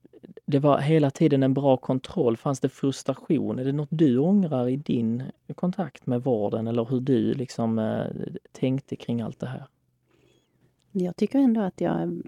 [0.45, 2.37] det var hela tiden en bra kontroll.
[2.37, 3.59] Fanns det frustration?
[3.59, 5.23] Är det något du ångrar i din
[5.55, 8.05] kontakt med vården eller hur du liksom eh,
[8.51, 9.65] tänkte kring allt det här?
[10.91, 12.21] Jag tycker ändå att jag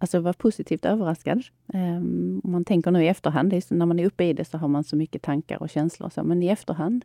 [0.00, 1.42] alltså var positivt överraskad.
[1.66, 4.68] Um, om man tänker nu i efterhand, när man är uppe i det så har
[4.68, 6.08] man så mycket tankar och känslor.
[6.08, 7.04] Så, men i efterhand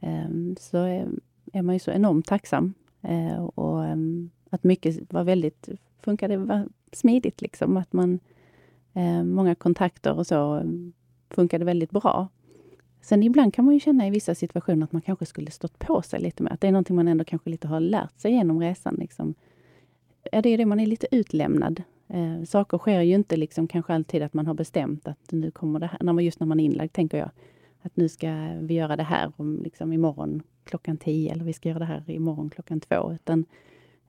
[0.00, 1.08] um, så är,
[1.52, 2.74] är, man ju så enormt tacksam.
[3.08, 5.68] Uh, och um, att mycket var väldigt,
[6.00, 7.76] funkade var smidigt liksom.
[7.76, 8.20] Att man,
[8.96, 10.62] uh, många kontakter och så
[11.30, 12.28] funkade väldigt bra.
[13.00, 16.02] Sen ibland kan man ju känna i vissa situationer att man kanske skulle stått på
[16.02, 16.52] sig lite mer.
[16.52, 18.94] Att det är någonting man ändå kanske lite har lärt sig genom resan.
[18.98, 19.34] Liksom.
[20.32, 23.94] Ja, det är det, man är lite utlämnad Eh, saker sker ju inte liksom kanske
[23.94, 26.60] alltid att man har bestämt att nu kommer det här, när man, just när man
[26.60, 27.30] är inlagd, tänker jag.
[27.82, 28.28] Att nu ska
[28.60, 32.10] vi göra det här om, liksom, imorgon klockan tio eller vi ska göra det här
[32.10, 33.12] imorgon klockan två.
[33.12, 33.44] Utan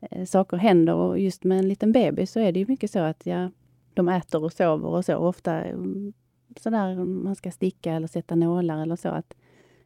[0.02, 3.00] eh, saker händer och just med en liten bebis så är det ju mycket så
[3.00, 3.52] att ja,
[3.94, 5.16] de äter och sover och så.
[5.16, 6.14] Ofta mm,
[6.60, 9.10] sådär man ska sticka eller sätta nålar eller så.
[9.10, 9.34] att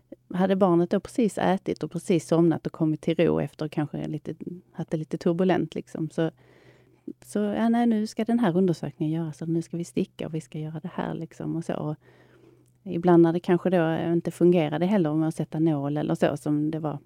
[0.10, 4.08] eh, hade barnet då precis ätit och precis somnat och kommit till ro efter kanske
[4.08, 4.36] lite,
[4.72, 6.32] haft det lite turbulent liksom, så
[7.26, 10.34] så ja, nej, nu ska den här undersökningen göras och nu ska vi sticka och
[10.34, 11.14] vi ska göra det här.
[11.14, 11.76] Liksom och så.
[11.76, 11.96] Och
[12.84, 16.72] ibland när det kanske då inte fungerade heller med att sätta nål eller så som
[16.72, 17.00] det var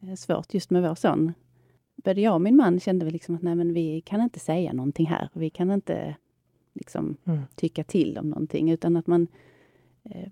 [0.00, 1.32] eh, svårt just med vår son.
[1.96, 4.72] Både jag och min man kände vi liksom att nej, men vi kan inte säga
[4.72, 5.28] någonting här.
[5.32, 6.16] Vi kan inte
[6.74, 7.42] liksom mm.
[7.54, 9.26] tycka till om någonting utan att man...
[10.04, 10.28] Eh,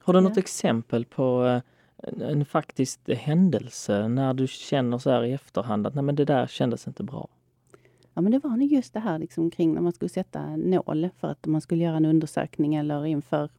[0.00, 0.20] Har du ja.
[0.20, 1.62] något exempel på eh,
[1.96, 6.24] en, en faktisk händelse när du känner så här i efterhand att nej, men det
[6.24, 7.28] där kändes inte bra?
[8.14, 11.08] Ja, men det var nog just det här liksom kring när man skulle sätta nål
[11.16, 13.50] för att man skulle göra en undersökning eller inför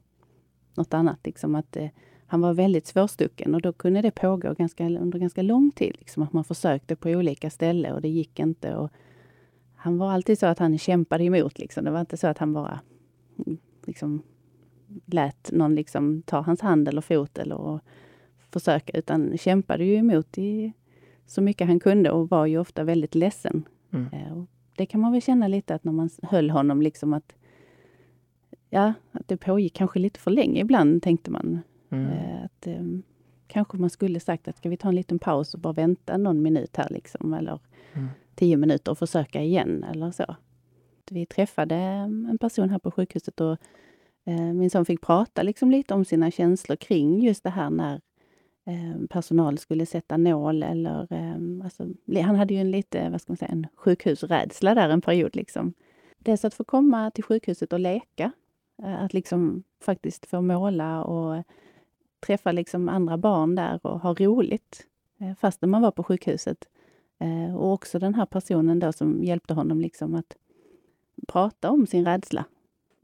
[0.75, 1.19] något annat.
[1.23, 1.89] Liksom att eh,
[2.25, 5.95] han var väldigt svårstucken och då kunde det pågå ganska, under ganska lång tid.
[5.99, 8.75] Liksom att man försökte på olika ställen och det gick inte.
[8.75, 8.91] Och
[9.75, 11.59] han var alltid så att han kämpade emot.
[11.59, 11.85] Liksom.
[11.85, 12.79] Det var inte så att han bara
[13.45, 14.21] mm, liksom,
[15.05, 17.79] lät någon liksom, ta hans hand eller fot eller
[18.51, 20.73] försöka, utan kämpade ju emot i
[21.25, 24.07] så mycket han kunde och var ju ofta väldigt ledsen Mm.
[24.13, 24.43] Eh,
[24.77, 27.35] det kan man väl känna lite att när man höll honom liksom att
[28.69, 31.59] Ja, att det pågick kanske lite för länge ibland tänkte man.
[31.89, 32.05] Mm.
[32.05, 33.03] Eh, att um,
[33.47, 36.41] Kanske man skulle sagt att ska vi ta en liten paus och bara vänta någon
[36.41, 37.59] minut här liksom eller
[37.93, 38.07] mm.
[38.35, 40.35] tio minuter och försöka igen eller så.
[41.09, 43.57] Vi träffade en person här på sjukhuset och
[44.25, 48.01] eh, min son fick prata liksom lite om sina känslor kring just det här när
[48.65, 51.07] Eh, personal skulle sätta nål eller...
[51.13, 51.87] Ehm, alltså,
[52.23, 55.35] han hade ju en lite, vad ska man säga, en sjukhusrädsla där en period.
[55.35, 55.73] Liksom.
[56.19, 58.31] Dels att få komma till sjukhuset och leka,
[58.83, 61.43] eh, att liksom faktiskt få måla och
[62.25, 64.87] träffa liksom andra barn där och ha roligt
[65.19, 66.69] eh, fastän man var på sjukhuset.
[67.55, 70.35] Och också den här personen då som hjälpte honom liksom att
[71.27, 72.45] prata om sin rädsla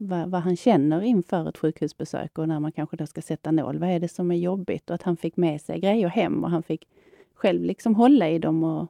[0.00, 3.78] vad, vad, han känner inför ett sjukhusbesök och när man kanske då ska sätta nål.
[3.78, 4.90] Vad är det som är jobbigt?
[4.90, 6.88] Och att han fick med sig grejer hem och han fick
[7.34, 8.86] själv liksom hålla i dem och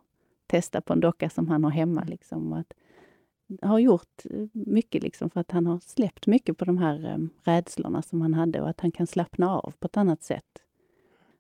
[0.47, 2.05] testa på en docka som han har hemma.
[2.05, 2.53] Liksom.
[2.53, 2.73] Och att,
[3.63, 8.03] har gjort mycket liksom för att han har släppt mycket på de här um, rädslorna
[8.03, 10.63] som han hade och att han kan slappna av på ett annat sätt.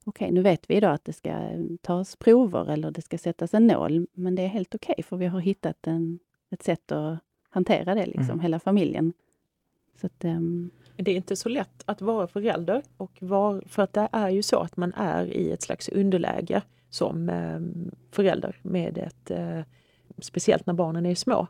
[0.04, 1.34] Okej, okay, nu vet vi idag att det ska
[1.80, 5.16] tas prover eller det ska sättas en nål, men det är helt okej okay, för
[5.16, 6.18] vi har hittat en,
[6.50, 7.18] ett sätt att
[7.50, 8.40] hantera det, liksom, mm.
[8.40, 9.12] hela familjen.
[10.00, 10.70] Så att, um...
[10.96, 14.42] Det är inte så lätt att vara förälder och var, för att det är ju
[14.42, 17.60] så att man är i ett slags underläge som eh,
[18.10, 19.60] förälder med ett, eh,
[20.18, 21.46] speciellt när barnen är små,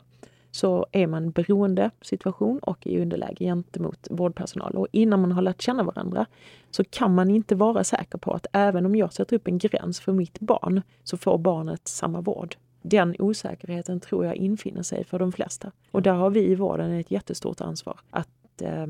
[0.51, 4.75] så är man beroende situation och i underläge gentemot vårdpersonal.
[4.75, 6.25] Och innan man har lärt känna varandra
[6.71, 9.99] så kan man inte vara säker på att även om jag sätter upp en gräns
[9.99, 15.19] för mitt barn så får barnet samma vård den osäkerheten tror jag infinner sig för
[15.19, 15.71] de flesta.
[15.91, 18.29] Och där har vi i vården ett jättestort ansvar att,
[18.61, 18.87] eh,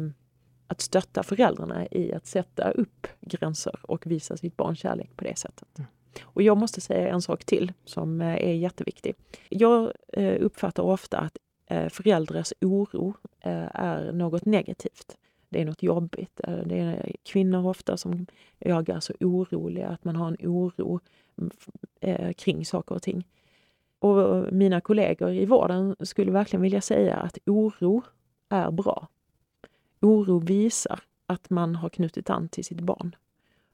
[0.67, 5.37] att stötta föräldrarna i att sätta upp gränser och visa sitt barn kärlek på det
[5.37, 5.79] sättet.
[5.79, 5.89] Mm.
[6.23, 9.15] Och jag måste säga en sak till som eh, är jätteviktig.
[9.49, 13.13] Jag eh, uppfattar ofta att eh, föräldrars oro
[13.43, 15.17] är något negativt.
[15.49, 16.41] Det är något jobbigt.
[16.65, 18.25] Det är kvinnor ofta som
[18.59, 20.99] jag är så oroliga, att man har en oro
[22.01, 23.27] mm, kring saker och ting.
[23.99, 28.01] Och mina kollegor i vården skulle verkligen vilja säga att oro
[28.49, 29.07] är bra.
[30.01, 33.15] Oro visar att man har knutit an till sitt barn.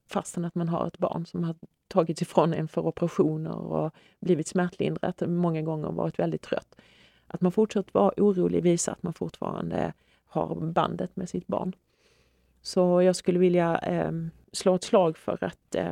[0.07, 1.55] Fastän att man har ett barn som har
[1.87, 6.75] tagits ifrån en för operationer och blivit smärtlindrat, många gånger varit väldigt trött.
[7.27, 9.93] Att man fortsätter vara orolig visar att man fortfarande
[10.25, 11.75] har bandet med sitt barn.
[12.61, 14.11] Så jag skulle vilja eh,
[14.51, 15.91] slå ett slag för att eh,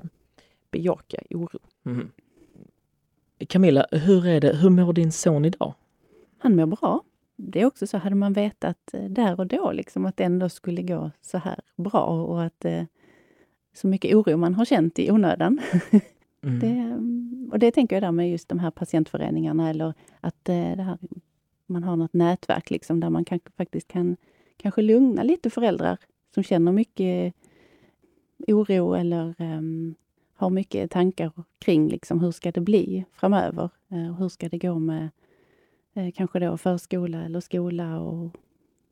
[0.71, 1.59] bejaka oro.
[1.85, 2.11] Mm.
[3.47, 5.73] Camilla, hur, är det, hur mår din son idag?
[6.37, 7.03] Han mår bra.
[7.35, 10.49] Det är också så, hade man vetat eh, där och då liksom att det ändå
[10.49, 12.83] skulle gå så här bra och att eh,
[13.73, 15.59] så mycket oro man har känt i onödan.
[16.45, 16.59] Mm.
[16.59, 20.55] Det, mm, och det tänker jag där med just de här patientföreningarna eller att eh,
[20.55, 20.97] här,
[21.65, 24.17] man har något nätverk liksom där man kan, faktiskt kan
[24.57, 25.97] kanske lugna lite föräldrar
[26.33, 27.33] som känner mycket
[28.47, 29.95] oro eller um,
[30.33, 33.69] har mycket tankar kring liksom, hur ska det bli framöver?
[33.91, 35.09] Uh, hur ska det gå med
[35.97, 38.31] uh, kanske då förskola eller skola och,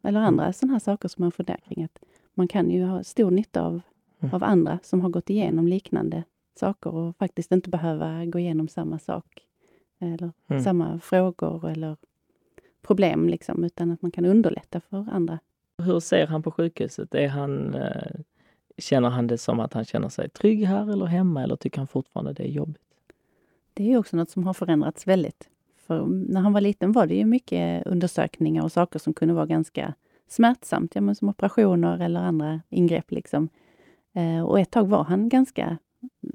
[0.04, 0.28] eller mm.
[0.28, 1.84] andra sådana här saker som man funderar kring.
[1.84, 2.00] Att
[2.34, 3.82] man kan ju ha stor nytta av,
[4.20, 4.36] mm.
[4.36, 6.24] av andra som har gått igenom liknande
[6.56, 9.44] saker och faktiskt inte behöva gå igenom samma sak
[10.00, 10.64] eller mm.
[10.64, 11.98] samma frågor eller
[12.82, 15.40] problem, liksom, utan att man kan underlätta för andra.
[15.78, 17.16] Hur ser han på sjukhuset?
[17.16, 18.20] Är han, eh,
[18.78, 21.88] känner han det som att han känner sig trygg här eller hemma eller tycker han
[21.88, 22.82] fortfarande det är jobbigt?
[23.74, 25.50] Det är också något som har förändrats väldigt.
[25.88, 29.46] För när han var liten var det ju mycket undersökningar och saker som kunde vara
[29.46, 29.94] ganska
[30.28, 33.12] smärtsamt, ja, men som operationer eller andra ingrepp.
[33.12, 33.50] Liksom.
[34.14, 35.78] Eh, och ett tag var han ganska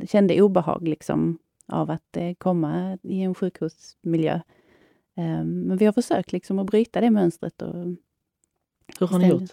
[0.08, 4.34] kände obehag liksom, av att eh, komma i en sjukhusmiljö.
[5.16, 7.62] Eh, men vi har försökt liksom att bryta det mönstret.
[7.62, 7.74] Och
[9.00, 9.50] Hur har ni gjort?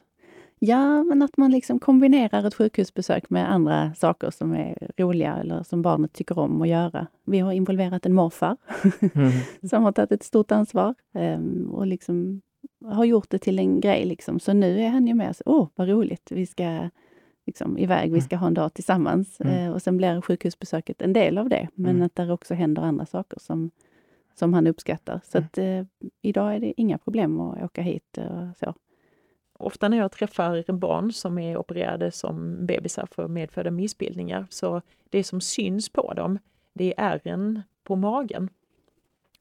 [0.67, 5.63] Ja, men att man liksom kombinerar ett sjukhusbesök med andra saker som är roliga eller
[5.63, 7.07] som barnet tycker om att göra.
[7.25, 8.57] Vi har involverat en morfar
[9.13, 9.31] mm.
[9.69, 12.41] som har tagit ett stort ansvar um, och liksom
[12.85, 14.05] har gjort det till en grej.
[14.05, 14.39] Liksom.
[14.39, 15.35] Så nu är han ju med.
[15.45, 16.31] Åh, oh, vad roligt!
[16.31, 16.89] Vi ska
[17.45, 19.41] liksom, iväg, vi ska ha en dag tillsammans.
[19.41, 19.55] Mm.
[19.55, 22.05] Eh, och sen blir sjukhusbesöket en del av det, men mm.
[22.05, 23.71] att det också händer andra saker som,
[24.35, 25.21] som han uppskattar.
[25.23, 25.47] Så mm.
[25.47, 28.73] att, eh, idag är det inga problem att åka hit och så.
[29.65, 35.23] Ofta när jag träffar barn som är opererade som bebisar för medfödda missbildningar, så det
[35.23, 36.39] som syns på dem,
[36.73, 38.49] det är ärren på magen.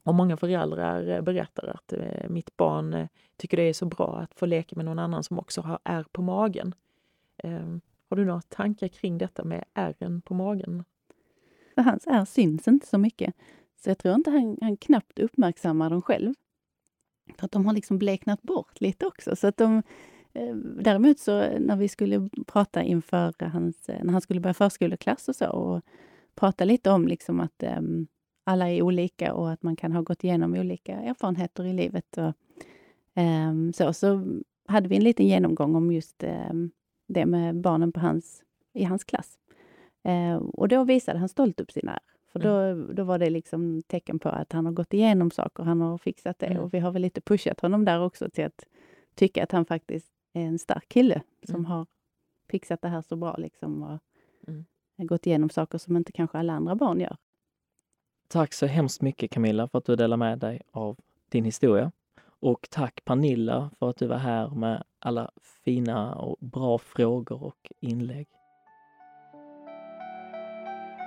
[0.02, 3.06] Och många föräldrar berättar att eh, mitt barn eh,
[3.36, 6.04] tycker det är så bra att få leka med någon annan som också har ärr
[6.12, 6.74] på magen.
[7.36, 10.84] Ehm, har du några tankar kring detta med ärren på magen?
[11.76, 13.34] Hans ärr syns inte så mycket,
[13.76, 16.34] så jag tror inte han, han knappt uppmärksammar dem själv.
[17.38, 19.36] För att de har liksom bleknat bort lite också.
[19.36, 19.82] Så att de,
[20.80, 25.48] däremot så när vi skulle prata inför hans, när han skulle börja förskoleklass och så
[25.50, 25.82] och
[26.34, 28.06] prata lite om liksom att um,
[28.44, 32.18] alla är olika och att man kan ha gått igenom olika erfarenheter i livet.
[32.18, 32.32] Och,
[33.48, 34.24] um, så, så
[34.66, 36.70] hade vi en liten genomgång om just um,
[37.06, 39.38] det med barnen på hans, i hans klass.
[40.04, 42.00] Eh, och då visade han stolt upp sina ärr.
[42.32, 42.94] För då, mm.
[42.94, 46.38] då var det liksom tecken på att han har gått igenom saker, han har fixat
[46.38, 46.46] det.
[46.46, 46.62] Mm.
[46.62, 48.64] Och vi har väl lite pushat honom där också till att
[49.14, 51.64] tycka att han faktiskt en stark kille som mm.
[51.64, 51.86] har
[52.50, 53.98] fixat det här så bra liksom och
[54.48, 54.64] mm.
[54.96, 57.16] gått igenom saker som inte kanske alla andra barn gör.
[58.28, 60.96] Tack så hemskt mycket Camilla för att du delar med dig av
[61.28, 61.92] din historia.
[62.26, 65.30] Och tack Pernilla för att du var här med alla
[65.64, 68.28] fina och bra frågor och inlägg.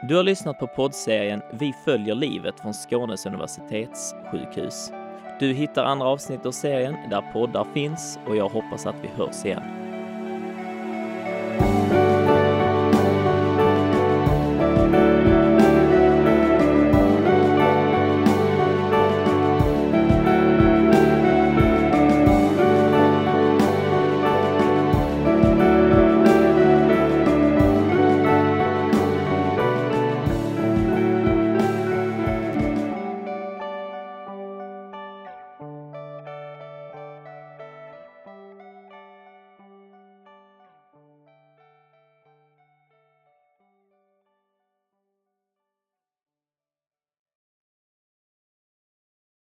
[0.07, 4.91] Du har lyssnat på poddserien Vi följer livet från Skånes universitetssjukhus.
[5.39, 9.45] Du hittar andra avsnitt av serien där poddar finns och jag hoppas att vi hörs
[9.45, 9.86] igen.